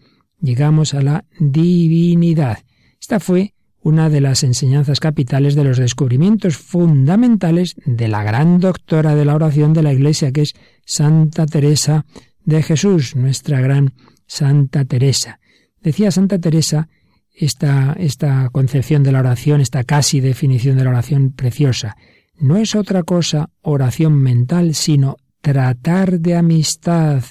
[0.40, 2.58] llegamos a la divinidad.
[3.00, 3.53] Esta fue
[3.84, 9.34] una de las enseñanzas capitales de los descubrimientos fundamentales de la gran doctora de la
[9.34, 10.54] oración de la Iglesia, que es
[10.86, 12.06] Santa Teresa
[12.46, 13.92] de Jesús, nuestra gran
[14.26, 15.38] Santa Teresa.
[15.82, 16.88] Decía Santa Teresa
[17.34, 21.94] esta, esta concepción de la oración, esta casi definición de la oración preciosa.
[22.38, 27.22] No es otra cosa oración mental, sino tratar de amistad,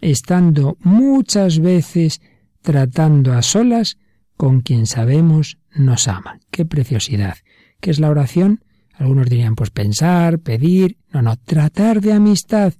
[0.00, 2.20] estando muchas veces
[2.60, 3.98] tratando a solas
[4.36, 6.38] con quien sabemos nos ama.
[6.50, 7.36] ¡Qué preciosidad!
[7.80, 8.64] ¿Qué es la oración?
[8.94, 10.98] Algunos dirían, pues pensar, pedir.
[11.12, 12.74] No, no, tratar de amistad,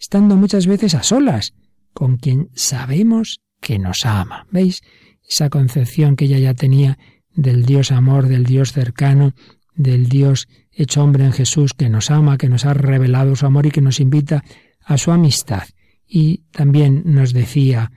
[0.00, 1.54] estando muchas veces a solas
[1.92, 4.46] con quien sabemos que nos ama.
[4.50, 4.82] ¿Veis?
[5.28, 6.98] esa concepción que ella ya tenía
[7.34, 9.34] del Dios amor, del Dios cercano,
[9.74, 13.66] del Dios hecho hombre en Jesús, que nos ama, que nos ha revelado su amor
[13.66, 14.42] y que nos invita
[14.84, 15.64] a su amistad.
[16.06, 17.92] Y también nos decía,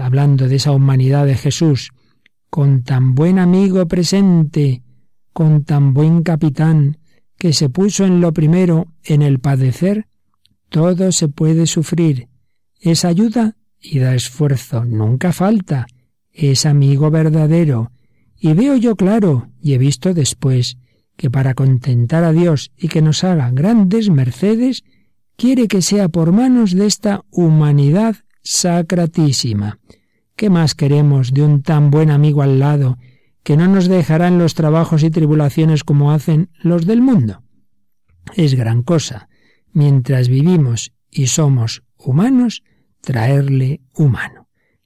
[0.00, 1.92] hablando de esa humanidad de Jesús,
[2.54, 4.84] con tan buen amigo presente,
[5.32, 6.98] con tan buen capitán,
[7.36, 10.06] que se puso en lo primero, en el padecer,
[10.68, 12.28] todo se puede sufrir.
[12.78, 15.88] Es ayuda y da esfuerzo, nunca falta
[16.30, 17.90] es amigo verdadero.
[18.38, 20.78] Y veo yo claro, y he visto después,
[21.16, 24.84] que para contentar a Dios y que nos haga grandes mercedes,
[25.34, 28.14] quiere que sea por manos de esta humanidad
[28.44, 29.80] sacratísima.
[30.36, 32.98] ¿Qué más queremos de un tan buen amigo al lado,
[33.42, 37.42] que no nos dejará en los trabajos y tribulaciones como hacen los del mundo?
[38.34, 39.28] Es gran cosa,
[39.72, 42.62] mientras vivimos y somos humanos,
[43.00, 44.44] traerle humano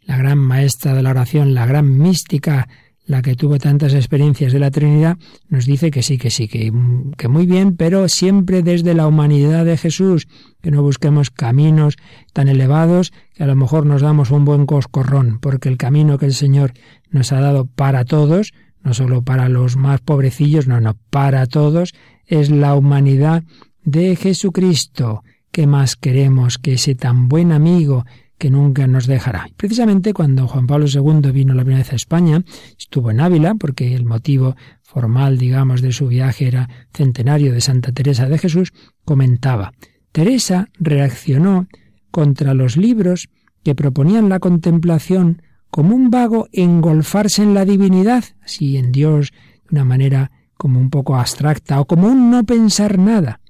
[0.08, 2.66] la gran maestra de la oración, la gran mística,
[3.08, 5.16] la que tuvo tantas experiencias de la Trinidad,
[5.48, 6.70] nos dice que sí, que sí, que,
[7.16, 10.28] que, muy bien, pero siempre desde la humanidad de Jesús,
[10.60, 11.96] que no busquemos caminos
[12.34, 16.26] tan elevados que a lo mejor nos damos un buen coscorrón, porque el camino que
[16.26, 16.74] el Señor
[17.10, 18.52] nos ha dado para todos,
[18.84, 21.94] no solo para los más pobrecillos, no, no, para todos,
[22.26, 23.42] es la humanidad
[23.84, 25.22] de Jesucristo.
[25.50, 28.04] ¿Qué más queremos que ese tan buen amigo
[28.38, 29.48] que nunca nos dejará.
[29.56, 32.44] Precisamente cuando Juan Pablo II vino la primera vez a España,
[32.78, 37.92] estuvo en Ávila, porque el motivo formal, digamos, de su viaje era centenario de Santa
[37.92, 38.72] Teresa de Jesús,
[39.04, 39.72] comentaba,
[40.12, 41.66] Teresa reaccionó
[42.10, 43.28] contra los libros
[43.62, 49.32] que proponían la contemplación como un vago engolfarse en la divinidad, así en Dios,
[49.68, 53.40] de una manera como un poco abstracta, o como un no pensar nada,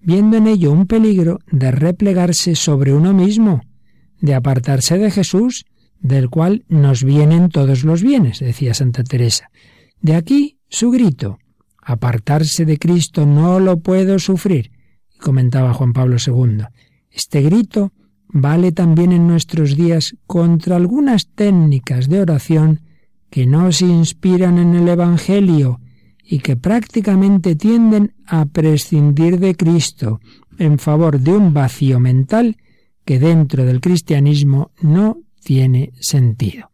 [0.00, 3.62] viendo en ello un peligro de replegarse sobre uno mismo,
[4.20, 5.66] de apartarse de Jesús,
[6.00, 9.50] del cual nos vienen todos los bienes, decía Santa Teresa.
[10.00, 11.38] De aquí su grito,
[11.82, 14.72] apartarse de Cristo no lo puedo sufrir,
[15.20, 16.64] comentaba Juan Pablo II.
[17.10, 17.92] Este grito
[18.28, 22.80] vale también en nuestros días contra algunas técnicas de oración
[23.30, 25.80] que no se inspiran en el Evangelio
[26.22, 30.20] y que prácticamente tienden a prescindir de Cristo
[30.58, 32.56] en favor de un vacío mental
[33.10, 36.70] que dentro del cristianismo no tiene sentido.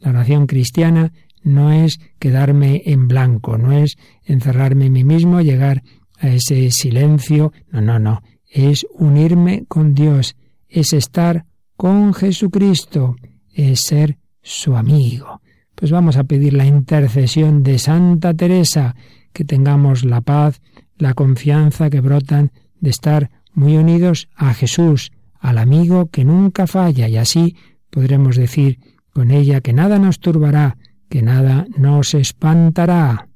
[0.00, 5.82] La oración cristiana no es quedarme en blanco, no es encerrarme en mí mismo, llegar
[6.18, 10.36] a ese silencio, no, no, no, es unirme con Dios,
[10.68, 13.16] es estar con Jesucristo,
[13.50, 15.40] es ser su amigo.
[15.74, 18.94] Pues vamos a pedir la intercesión de Santa Teresa,
[19.32, 20.60] que tengamos la paz,
[20.98, 27.08] la confianza que brotan de estar muy unidos a Jesús, al amigo que nunca falla
[27.08, 27.56] y así
[27.90, 28.78] podremos decir
[29.12, 30.76] con ella que nada nos turbará,
[31.08, 33.28] que nada nos espantará.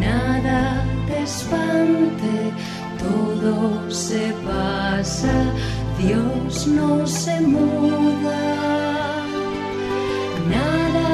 [0.00, 2.52] Nada te espante,
[2.98, 4.31] todo se
[6.06, 8.42] Dios no se muda,
[10.50, 11.08] nada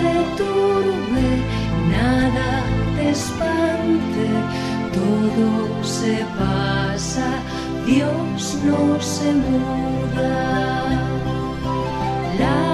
[0.00, 1.28] te turbe,
[1.88, 2.64] nada
[2.96, 4.26] te espante,
[4.92, 7.28] todo se pasa,
[7.86, 10.32] Dios no se muda.
[12.40, 12.71] La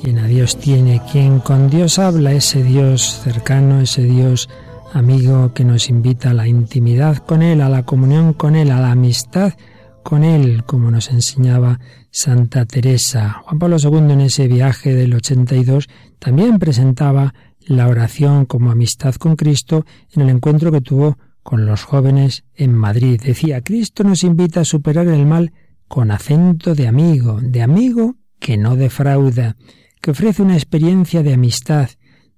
[0.00, 4.48] Quien a Dios tiene, quien con Dios habla, ese Dios cercano, ese Dios
[4.92, 8.80] amigo que nos invita a la intimidad con Él, a la comunión con Él, a
[8.80, 9.54] la amistad
[10.02, 11.80] con Él, como nos enseñaba
[12.10, 13.42] Santa Teresa.
[13.44, 15.88] Juan Pablo II en ese viaje del 82
[16.18, 21.84] también presentaba la oración como amistad con Cristo en el encuentro que tuvo con los
[21.84, 23.20] jóvenes en Madrid.
[23.20, 25.52] Decía, Cristo nos invita a superar el mal
[25.88, 29.56] con acento de amigo, de amigo que no defrauda,
[30.00, 31.90] que ofrece una experiencia de amistad,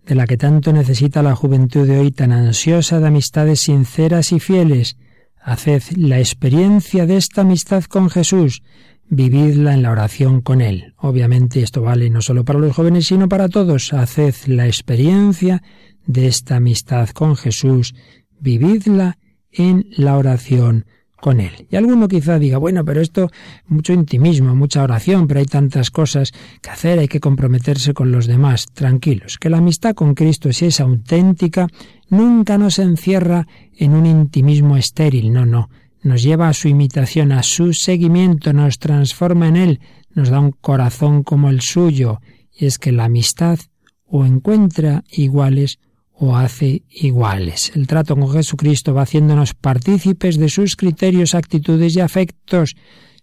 [0.07, 4.41] de la que tanto necesita la juventud de hoy tan ansiosa de amistades sinceras y
[4.41, 4.97] fieles.
[5.41, 8.63] Haced la experiencia de esta amistad con Jesús,
[9.09, 10.95] vividla en la oración con Él.
[10.97, 13.93] Obviamente esto vale no solo para los jóvenes, sino para todos.
[13.93, 15.63] Haced la experiencia
[16.07, 17.95] de esta amistad con Jesús,
[18.41, 19.19] vividla
[19.51, 20.87] en la oración
[21.21, 21.67] con Él.
[21.71, 23.31] Y alguno quizá diga, bueno, pero esto,
[23.67, 28.27] mucho intimismo, mucha oración, pero hay tantas cosas que hacer, hay que comprometerse con los
[28.27, 28.67] demás.
[28.73, 31.67] Tranquilos, que la amistad con Cristo, si es auténtica,
[32.09, 33.47] nunca nos encierra
[33.77, 35.71] en un intimismo estéril, no, no.
[36.03, 39.81] Nos lleva a su imitación, a su seguimiento, nos transforma en Él,
[40.15, 42.21] nos da un corazón como el suyo.
[42.53, 43.59] Y es que la amistad
[44.05, 45.81] o encuentra iguales
[46.21, 47.73] o hace iguales.
[47.75, 52.75] El trato con Jesucristo va haciéndonos partícipes de sus criterios, actitudes y afectos.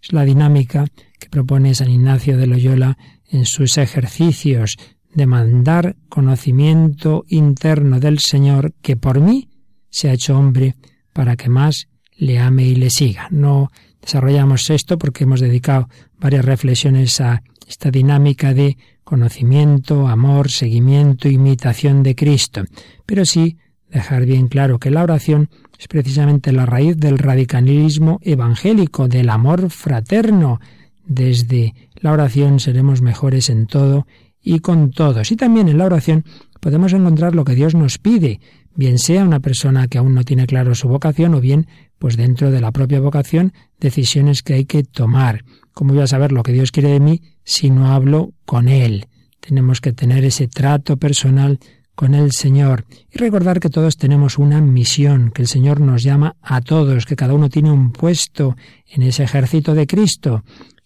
[0.02, 0.86] Es la dinámica
[1.18, 2.96] que propone San Ignacio de Loyola
[3.28, 4.76] en sus ejercicios,
[5.12, 9.50] demandar conocimiento interno del Señor que por mí
[9.90, 10.76] se ha hecho hombre
[11.12, 13.28] para que más le ame y le siga.
[13.30, 13.70] No
[14.00, 15.88] desarrollamos esto porque hemos dedicado
[16.18, 22.64] varias reflexiones a esta dinámica de conocimiento, amor, seguimiento, imitación de Cristo.
[23.04, 23.58] Pero sí
[23.90, 25.48] dejar bien claro que la oración
[25.78, 30.60] es precisamente la raíz del radicalismo evangélico, del amor fraterno.
[31.04, 34.06] Desde la oración seremos mejores en todo
[34.42, 35.30] y con todos.
[35.32, 36.24] Y también en la oración
[36.60, 38.40] podemos encontrar lo que Dios nos pide,
[38.74, 41.66] bien sea una persona que aún no tiene claro su vocación o bien,
[41.98, 45.44] pues dentro de la propia vocación, decisiones que hay que tomar.
[45.76, 49.08] ¿Cómo voy a saber lo que Dios quiere de mí si no hablo con Él?
[49.40, 51.58] Tenemos que tener ese trato personal
[51.94, 56.34] con el Señor y recordar que todos tenemos una misión, que el Señor nos llama
[56.40, 58.56] a todos, que cada uno tiene un puesto
[58.86, 60.44] en ese ejército de Cristo.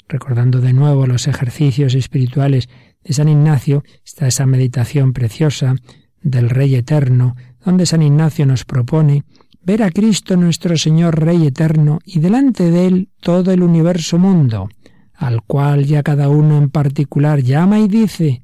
[0.09, 2.69] Recordando de nuevo los ejercicios espirituales
[3.05, 5.77] de San Ignacio, está esa meditación preciosa
[6.21, 9.23] del Rey Eterno, donde San Ignacio nos propone
[9.63, 14.69] ver a Cristo nuestro Señor Rey Eterno y delante de Él todo el universo mundo
[15.21, 18.43] al cual ya cada uno en particular llama y dice,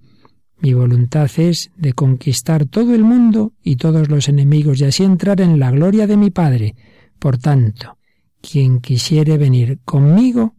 [0.60, 5.40] mi voluntad es de conquistar todo el mundo y todos los enemigos y así entrar
[5.40, 6.76] en la gloria de mi Padre.
[7.18, 7.96] Por tanto,
[8.42, 10.54] quien quisiere venir conmigo,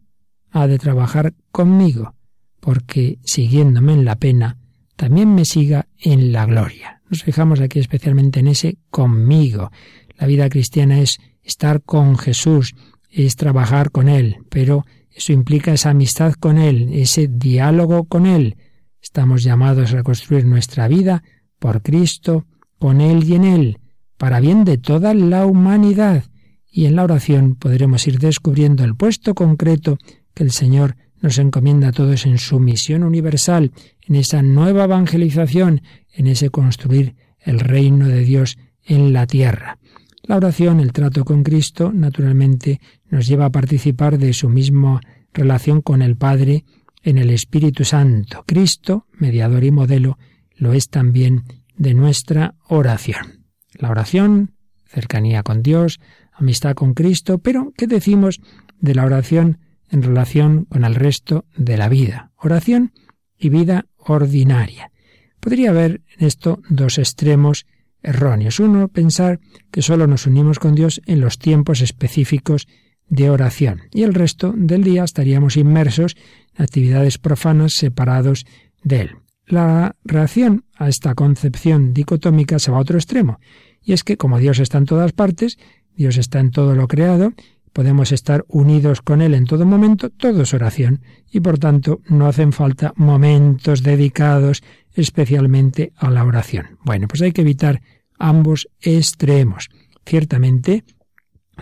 [0.49, 2.15] ha de trabajar conmigo,
[2.59, 4.57] porque siguiéndome en la pena,
[4.95, 7.03] también me siga en la gloria.
[7.11, 9.71] Nos fijamos aquí especialmente en ese conmigo.
[10.17, 12.73] La vida cristiana es estar con Jesús,
[13.11, 14.83] es trabajar con Él, pero
[15.17, 18.55] eso implica esa amistad con Él, ese diálogo con Él.
[19.01, 21.23] Estamos llamados a construir nuestra vida
[21.57, 22.45] por Cristo,
[22.77, 23.79] con Él y en Él,
[24.19, 26.25] para bien de toda la humanidad.
[26.71, 29.97] Y en la oración podremos ir descubriendo el puesto concreto
[30.35, 33.71] que el Señor nos encomienda a todos en su misión universal,
[34.07, 35.81] en esa nueva evangelización,
[36.13, 39.79] en ese construir el reino de Dios en la tierra.
[40.27, 44.99] La oración, el trato con Cristo, naturalmente nos lleva a participar de su misma
[45.33, 46.65] relación con el Padre
[47.01, 48.43] en el Espíritu Santo.
[48.45, 50.17] Cristo, mediador y modelo,
[50.57, 51.43] lo es también
[51.77, 53.45] de nuestra oración.
[53.71, 54.51] La oración,
[54.85, 56.01] cercanía con Dios,
[56.33, 58.41] amistad con Cristo, pero ¿qué decimos
[58.81, 59.59] de la oración
[59.89, 62.31] en relación con el resto de la vida?
[62.35, 62.91] Oración
[63.37, 64.91] y vida ordinaria.
[65.39, 67.65] Podría haber en esto dos extremos
[68.03, 68.59] erróneos.
[68.59, 69.39] Uno, pensar
[69.71, 72.67] que solo nos unimos con Dios en los tiempos específicos
[73.09, 76.15] de oración y el resto del día estaríamos inmersos
[76.55, 78.45] en actividades profanas separados
[78.83, 79.11] de Él.
[79.45, 83.39] La reacción a esta concepción dicotómica se va a otro extremo,
[83.81, 85.57] y es que como Dios está en todas partes,
[85.95, 87.31] Dios está en todo lo creado,
[87.71, 92.27] podemos estar unidos con Él en todo momento, todo es oración, y por tanto no
[92.27, 94.63] hacen falta momentos dedicados
[94.97, 96.77] especialmente a la oración.
[96.83, 97.81] Bueno, pues hay que evitar
[98.19, 99.69] ambos extremos.
[100.05, 100.83] Ciertamente,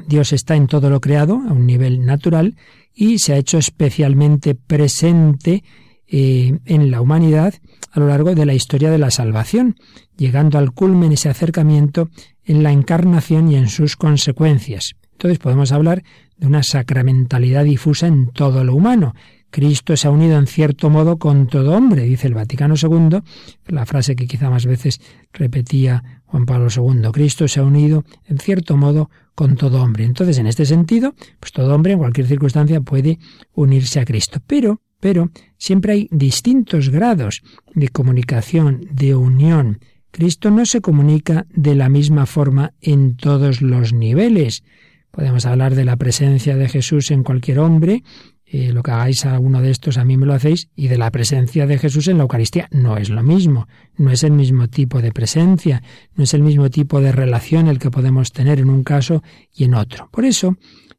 [0.08, 2.56] Dios está en todo lo creado a un nivel natural
[2.94, 5.64] y se ha hecho especialmente presente
[6.08, 7.56] eh, en la humanidad
[7.92, 9.76] a lo largo de la historia de la salvación,
[10.18, 12.10] llegando al culmen ese acercamiento
[12.44, 14.96] en la encarnación y en sus consecuencias.
[15.14, 16.04] Entonces podemos hablar
[16.38, 19.16] de una sacramentalidad difusa en todo lo humano,
[19.56, 23.20] Cristo se ha unido en cierto modo con todo hombre, dice el Vaticano II,
[23.68, 25.00] la frase que quizá más veces
[25.32, 27.10] repetía Juan Pablo II.
[27.14, 30.04] Cristo se ha unido en cierto modo con todo hombre.
[30.04, 33.18] Entonces, en este sentido, pues todo hombre en cualquier circunstancia puede
[33.54, 34.42] unirse a Cristo.
[34.46, 37.42] Pero, pero, siempre hay distintos grados
[37.74, 39.80] de comunicación, de unión.
[40.12, 44.66] Cristo no se comunica de la misma forma en todos los niveles.
[45.12, 48.04] Podemos hablar de la presencia de Jesús en cualquier hombre
[48.48, 50.98] eh, lo que hagáis a uno de estos, a mí me lo hacéis, y de
[50.98, 52.68] la presencia de Jesús en la Eucaristía.
[52.72, 53.68] No es lo mismo,
[53.98, 55.82] no es el mismo tipo de presencia,
[56.16, 59.24] no es el mismo tipo de relación el que podemos tener en un caso
[59.56, 60.10] y en otro.
[60.12, 60.58] Por eso,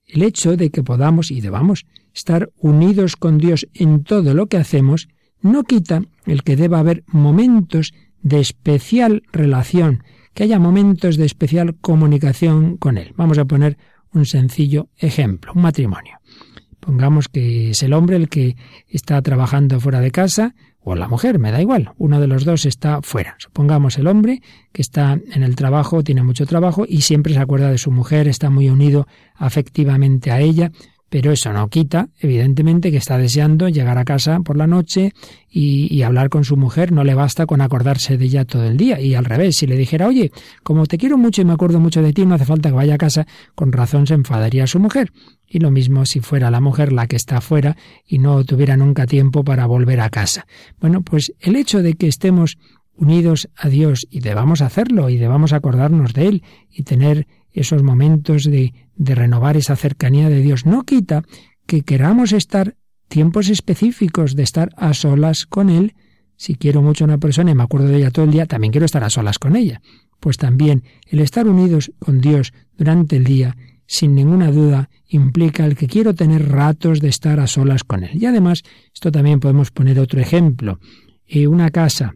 [0.09, 4.57] el hecho de que podamos y debamos estar unidos con Dios en todo lo que
[4.57, 5.09] hacemos,
[5.41, 7.93] no quita el que deba haber momentos
[8.23, 10.03] de especial relación,
[10.35, 13.13] que haya momentos de especial comunicación con Él.
[13.17, 13.79] Vamos a poner
[14.13, 16.19] un sencillo ejemplo, un matrimonio.
[16.87, 18.55] Pongamos que es el hombre el que
[18.89, 22.65] está trabajando fuera de casa, o la mujer, me da igual, uno de los dos
[22.65, 23.35] está fuera.
[23.39, 27.73] Supongamos el hombre que está en el trabajo, tiene mucho trabajo y siempre se acuerda
[27.73, 30.71] de su mujer, está muy unido afectivamente a ella,
[31.09, 35.13] pero eso no quita, evidentemente, que está deseando llegar a casa por la noche
[35.49, 36.91] y, hablar con su mujer.
[36.91, 39.01] No le basta con acordarse de ella todo el día.
[39.01, 40.33] Y al revés, si le dijera, oye,
[40.63, 42.95] como te quiero mucho y me acuerdo mucho de ti, no hace falta que vaya
[42.95, 45.13] a casa, con razón se enfadaría su mujer.
[45.47, 49.07] Y lo mismo si fuera la mujer la que está fuera y no tuviera nunca
[49.07, 50.47] tiempo para volver a casa.
[50.81, 52.59] Bueno, pues el hecho de que estemos
[52.97, 58.45] unidos a Dios y debamos hacerlo y debamos acordarnos de Él y tener esos momentos
[58.45, 60.67] de, de renovar esa cercanía de Dios.
[60.67, 61.23] No quita
[61.67, 62.77] que queramos estar
[63.09, 65.95] tiempos específicos de estar a solas con Él.
[66.37, 68.73] Si quiero mucho a una persona y me acuerdo de ella todo el día, también
[68.73, 69.81] quiero estar a solas con ella.
[70.21, 75.77] Pues también el estar unidos con Dios durante el día, sin ninguna duda, implica el
[75.77, 78.11] que quiero tener ratos de estar a solas con Él.
[78.21, 80.81] Y además, esto también podemos poner otro ejemplo.
[81.27, 82.15] Eh, una casa,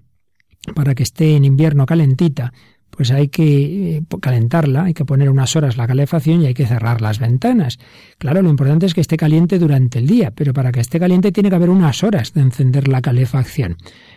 [0.75, 2.53] para que esté en invierno calentita,
[2.91, 6.67] pues hay que eh, calentarla, hay que poner unas horas la calefacción y hay que
[6.67, 7.79] cerrar las ventanas.
[8.19, 11.33] Claro, lo importante es que esté caliente durante el día, pero para que esté caliente
[11.33, 13.77] tiene que haber unas horas de encender la calefacción.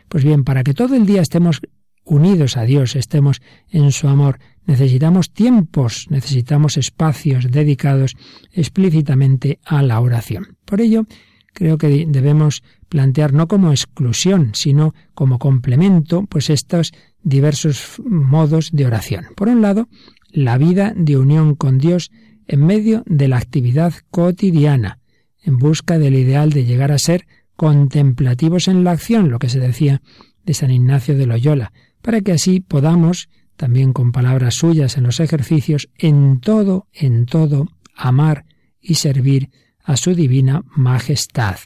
[0.10, 1.62] Pues bien, para que todo el día estemos
[2.06, 8.16] unidos a Dios, estemos en su amor, necesitamos tiempos, necesitamos espacios dedicados
[8.52, 10.58] explícitamente a la oración.
[10.66, 11.06] Por ello,
[11.54, 16.92] creo que debemos plantear no como exclusión, sino como complemento, pues estos
[17.24, 19.28] diversos modos de oración.
[19.36, 19.88] Por un lado,
[20.30, 22.12] la vida de unión con Dios
[22.48, 25.00] en medio de la actividad cotidiana,
[25.42, 29.60] en busca del ideal de llegar a ser contemplativos en la acción, lo que se
[29.60, 30.02] decía
[30.44, 31.72] de San Ignacio de Loyola,
[32.02, 37.68] para que así podamos, también con palabras suyas en los ejercicios, en todo, en todo,
[37.96, 38.46] amar
[38.82, 39.50] y servir
[39.84, 41.58] a su divina majestad.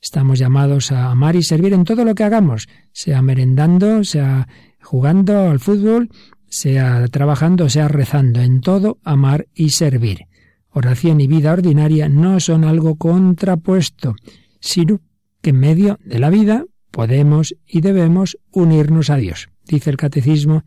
[0.00, 4.46] Estamos llamados a amar y servir en todo lo que hagamos, sea merendando, sea
[4.86, 6.08] jugando al fútbol,
[6.48, 10.28] sea trabajando, sea rezando, en todo amar y servir.
[10.70, 14.14] Oración y vida ordinaria no son algo contrapuesto,
[14.60, 15.00] sino
[15.42, 19.48] que en medio de la vida podemos y debemos unirnos a Dios.
[19.66, 20.62] Dice el Catecismo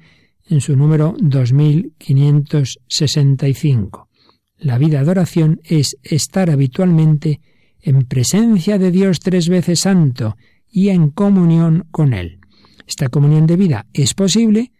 [0.47, 4.09] en su número 2565.
[4.57, 7.39] La vida de oración es estar habitualmente
[7.81, 10.35] en presencia de Dios tres veces santo
[10.69, 12.38] y en comunión con Él.
[12.89, 14.73] Esta comunión de vida es posible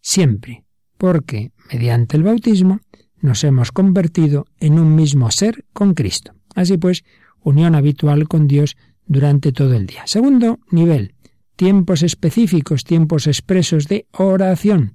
[0.00, 0.64] siempre,
[0.98, 2.78] porque mediante el bautismo
[3.20, 6.32] nos hemos convertido en un mismo ser con Cristo.
[6.54, 7.02] Así pues,
[7.42, 10.06] unión habitual con Dios durante todo el día.
[10.06, 11.16] Segundo nivel,
[11.56, 14.94] tiempos específicos, tiempos expresos de oración.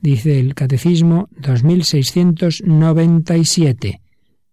[0.00, 4.02] Dice el Catecismo 2697.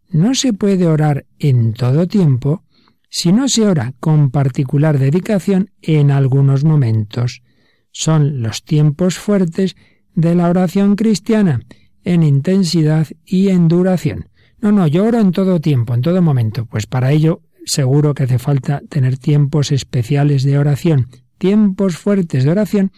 [0.10, 2.64] No se puede orar en todo tiempo
[3.08, 7.44] si no se ora con particular dedicación en algunos momentos.
[7.92, 9.76] Son los tiempos fuertes
[10.16, 11.62] de la oración cristiana,
[12.04, 14.30] en intensidad y en duración.
[14.60, 16.66] No, no, yo oro en todo tiempo, en todo momento.
[16.66, 22.52] Pues para ello seguro que hace falta tener tiempos especiales de oración, tiempos fuertes de
[22.52, 22.92] oración,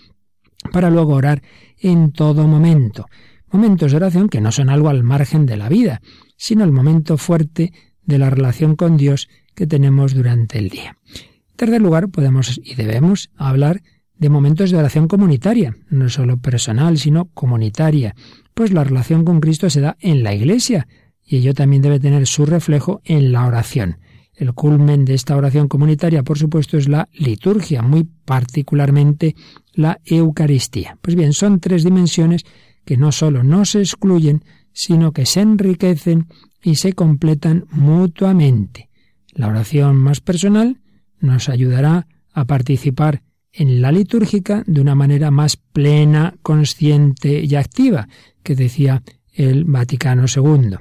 [0.71, 1.41] para luego orar
[1.79, 3.07] en todo momento.
[3.51, 6.01] Momentos de oración que no son algo al margen de la vida,
[6.37, 7.73] sino el momento fuerte
[8.03, 10.97] de la relación con Dios que tenemos durante el día.
[11.13, 13.81] En tercer lugar, podemos y debemos hablar
[14.17, 18.15] de momentos de oración comunitaria, no solo personal, sino comunitaria,
[18.53, 20.87] pues la relación con Cristo se da en la Iglesia
[21.25, 23.97] y ello también debe tener su reflejo en la oración.
[24.35, 29.35] El culmen de esta oración comunitaria, por supuesto, es la liturgia, muy particularmente
[29.73, 30.97] la Eucaristía.
[31.01, 32.43] Pues bien, son tres dimensiones
[32.83, 34.43] que no solo no se excluyen,
[34.73, 36.27] sino que se enriquecen
[36.63, 38.89] y se completan mutuamente.
[39.33, 40.81] La oración más personal
[41.19, 43.21] nos ayudará a participar
[43.53, 48.07] en la litúrgica de una manera más plena, consciente y activa,
[48.41, 50.77] que decía el Vaticano II.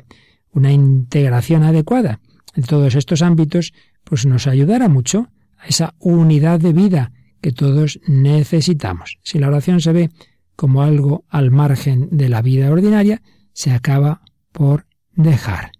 [0.52, 2.20] Una integración adecuada
[2.54, 3.72] en todos estos ámbitos
[4.04, 9.18] pues nos ayudará mucho a esa unidad de vida que todos necesitamos.
[9.22, 10.10] Si la oración se ve
[10.56, 15.72] como algo al margen de la vida ordinaria, se acaba por dejar.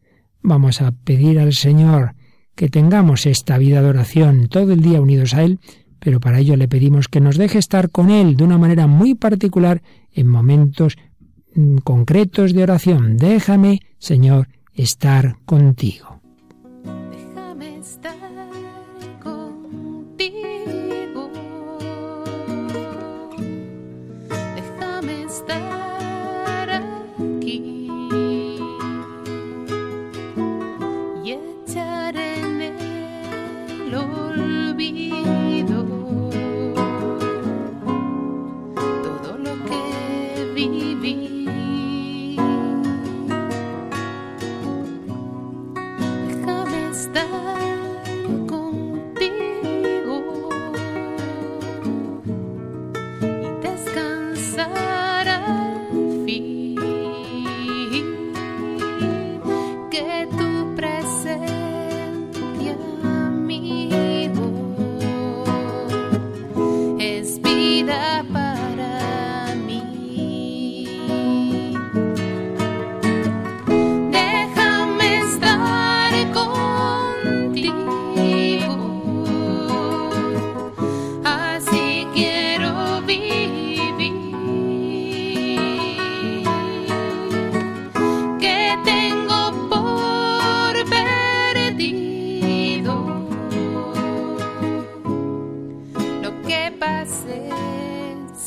[0.43, 2.14] Vamos a pedir al Señor
[2.55, 5.61] que tengamos esta vida de oración todo el día unidos a Él,
[6.03, 9.15] pero para ello le pedimos que nos deje estar con Él de una manera muy
[9.15, 9.83] particular
[10.13, 10.97] en momentos
[11.55, 13.17] mm, concretos de oración.
[13.17, 16.22] Déjame, Señor, estar contigo.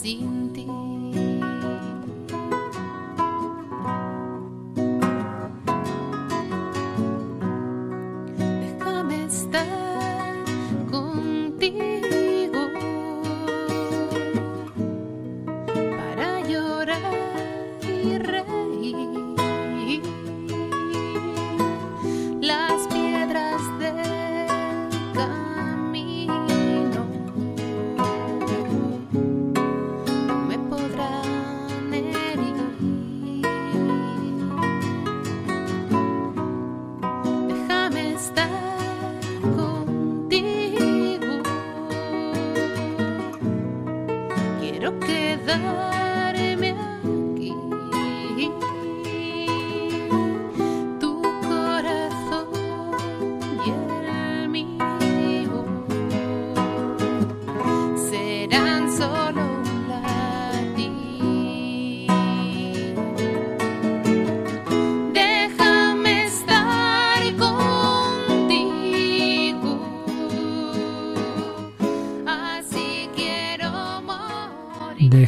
[0.05, 0.19] 点
[0.53, 0.84] 点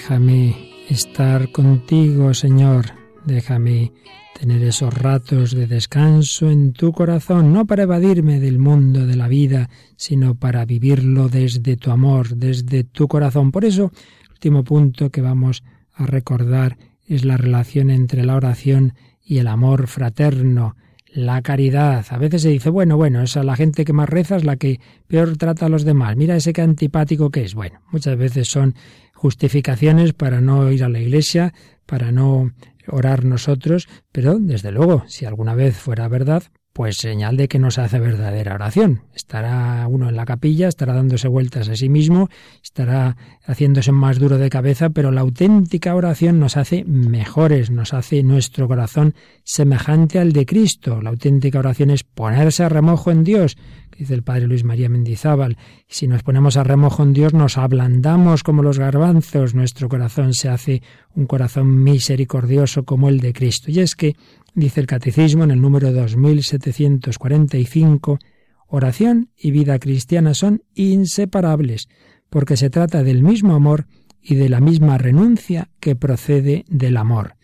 [0.07, 0.55] Déjame
[0.87, 2.85] estar contigo, Señor.
[3.25, 3.91] Déjame
[4.39, 9.27] tener esos ratos de descanso en tu corazón, no para evadirme del mundo de la
[9.27, 13.51] vida, sino para vivirlo desde tu amor, desde tu corazón.
[13.51, 13.91] Por eso,
[14.23, 15.61] el último punto que vamos
[15.93, 20.77] a recordar es la relación entre la oración y el amor fraterno,
[21.13, 22.05] la caridad.
[22.11, 24.79] A veces se dice, bueno, bueno, esa la gente que más reza es la que
[25.07, 26.15] peor trata a los demás.
[26.15, 27.55] Mira ese que antipático que es.
[27.55, 28.75] Bueno, muchas veces son
[29.17, 31.53] justificaciones para no ir a la iglesia,
[31.87, 32.53] para no
[32.87, 36.43] orar nosotros, pero desde luego, si alguna vez fuera verdad,
[36.77, 39.01] pues señal de que no se hace verdadera oración.
[39.15, 42.29] Estará uno en la capilla, estará dándose vueltas a sí mismo,
[42.61, 48.21] estará haciéndose más duro de cabeza, pero la auténtica oración nos hace mejores, nos hace
[48.21, 51.01] nuestro corazón semejante al de Cristo.
[51.01, 53.57] La auténtica oración es ponerse a remojo en Dios,
[53.97, 55.57] dice el padre Luis María Mendizábal.
[55.87, 60.49] Si nos ponemos a remojo en Dios, nos ablandamos como los garbanzos, nuestro corazón se
[60.49, 60.83] hace
[61.15, 63.71] un corazón misericordioso como el de Cristo.
[63.71, 64.15] Y es que
[64.57, 68.17] Dice el Catecismo en el número 2745,
[68.65, 71.89] oración y vida cristiana son inseparables,
[72.31, 73.85] porque se trata del mismo amor
[74.19, 77.35] y de la misma renuncia que procede del amor.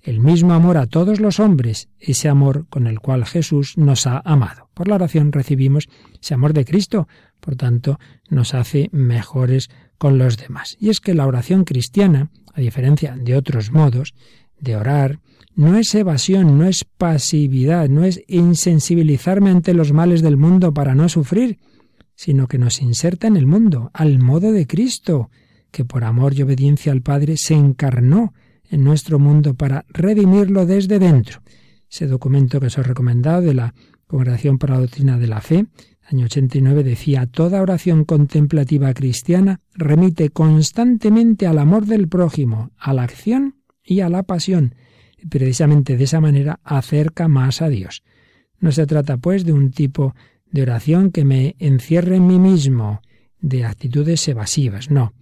[0.00, 4.22] El mismo amor a todos los hombres, ese amor con el cual Jesús nos ha
[4.24, 4.70] amado.
[4.72, 5.90] Por la oración recibimos
[6.22, 7.06] ese amor de Cristo,
[7.40, 7.98] por tanto,
[8.30, 9.68] nos hace mejores
[9.98, 10.78] con los demás.
[10.80, 14.14] Y es que la oración cristiana, a diferencia de otros modos
[14.58, 15.18] de orar,
[15.54, 20.94] no es evasión, no es pasividad, no es insensibilizarme ante los males del mundo para
[20.94, 21.58] no sufrir,
[22.14, 25.30] sino que nos inserta en el mundo, al modo de Cristo,
[25.70, 28.32] que por amor y obediencia al Padre se encarnó
[28.70, 31.42] en nuestro mundo para redimirlo desde dentro.
[31.90, 33.74] Ese documento que os he recomendado de la
[34.06, 35.66] Congregación para la Doctrina de la Fe,
[36.10, 43.02] año 89, decía, toda oración contemplativa cristiana remite constantemente al amor del prójimo, a la
[43.02, 44.74] acción y a la pasión,
[45.28, 48.02] precisamente de esa manera acerca más a Dios.
[48.58, 50.14] No se trata, pues, de un tipo
[50.50, 53.00] de oración que me encierre en mí mismo,
[53.40, 54.90] de actitudes evasivas.
[54.90, 55.12] No.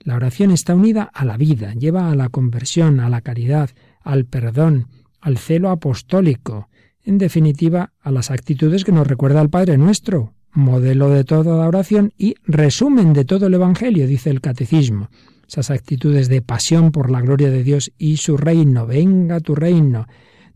[0.00, 3.70] La oración está unida a la vida, lleva a la conversión, a la caridad,
[4.02, 4.86] al perdón,
[5.20, 6.68] al celo apostólico,
[7.02, 11.68] en definitiva, a las actitudes que nos recuerda el Padre nuestro, modelo de toda la
[11.68, 15.10] oración y resumen de todo el Evangelio, dice el Catecismo.
[15.48, 20.06] Esas actitudes de pasión por la gloria de Dios y su reino, venga tu reino,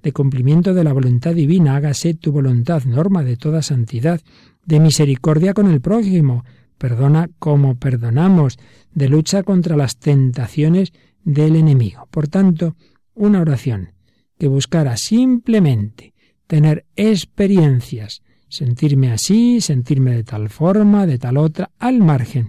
[0.02, 4.20] de cumplimiento de la voluntad divina, hágase tu voluntad, norma de toda santidad,
[4.64, 6.44] de misericordia con el prójimo,
[6.78, 8.58] perdona como perdonamos,
[8.92, 12.08] de lucha contra las tentaciones del enemigo.
[12.10, 12.76] Por tanto,
[13.14, 13.92] una oración
[14.38, 16.14] que buscara simplemente
[16.46, 22.48] tener experiencias, sentirme así, sentirme de tal forma, de tal otra, al margen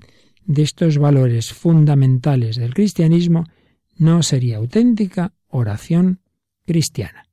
[0.51, 3.45] de estos valores fundamentales del cristianismo,
[3.97, 6.19] no sería auténtica oración
[6.65, 7.29] cristiana.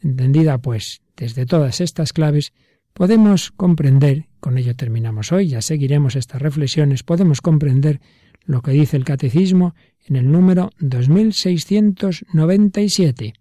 [0.00, 2.52] Entendida, pues, desde todas estas claves,
[2.92, 8.00] podemos comprender, con ello terminamos hoy, ya seguiremos estas reflexiones, podemos comprender
[8.44, 9.74] lo que dice el Catecismo
[10.06, 13.34] en el número 2697.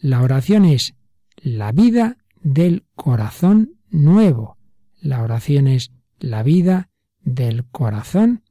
[0.00, 0.94] La oración es
[1.36, 4.56] la vida del corazón nuevo.
[5.00, 6.88] La oración es la vida
[7.24, 8.41] del corazón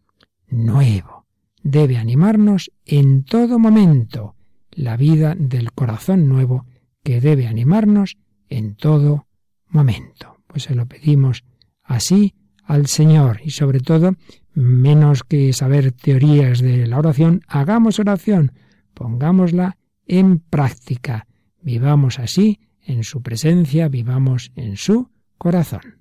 [0.52, 1.26] nuevo.
[1.64, 4.36] Debe animarnos en todo momento.
[4.72, 6.66] La vida del corazón nuevo
[7.04, 8.18] que debe animarnos
[8.50, 9.28] en todo
[9.68, 10.38] momento.
[10.48, 11.44] Pues se lo pedimos
[11.84, 14.14] así al Señor y sobre todo,
[14.54, 18.54] menos que saber teorías de la oración, hagamos oración,
[18.94, 21.28] pongámosla en práctica,
[21.62, 26.01] vivamos así en su presencia, vivamos en su corazón.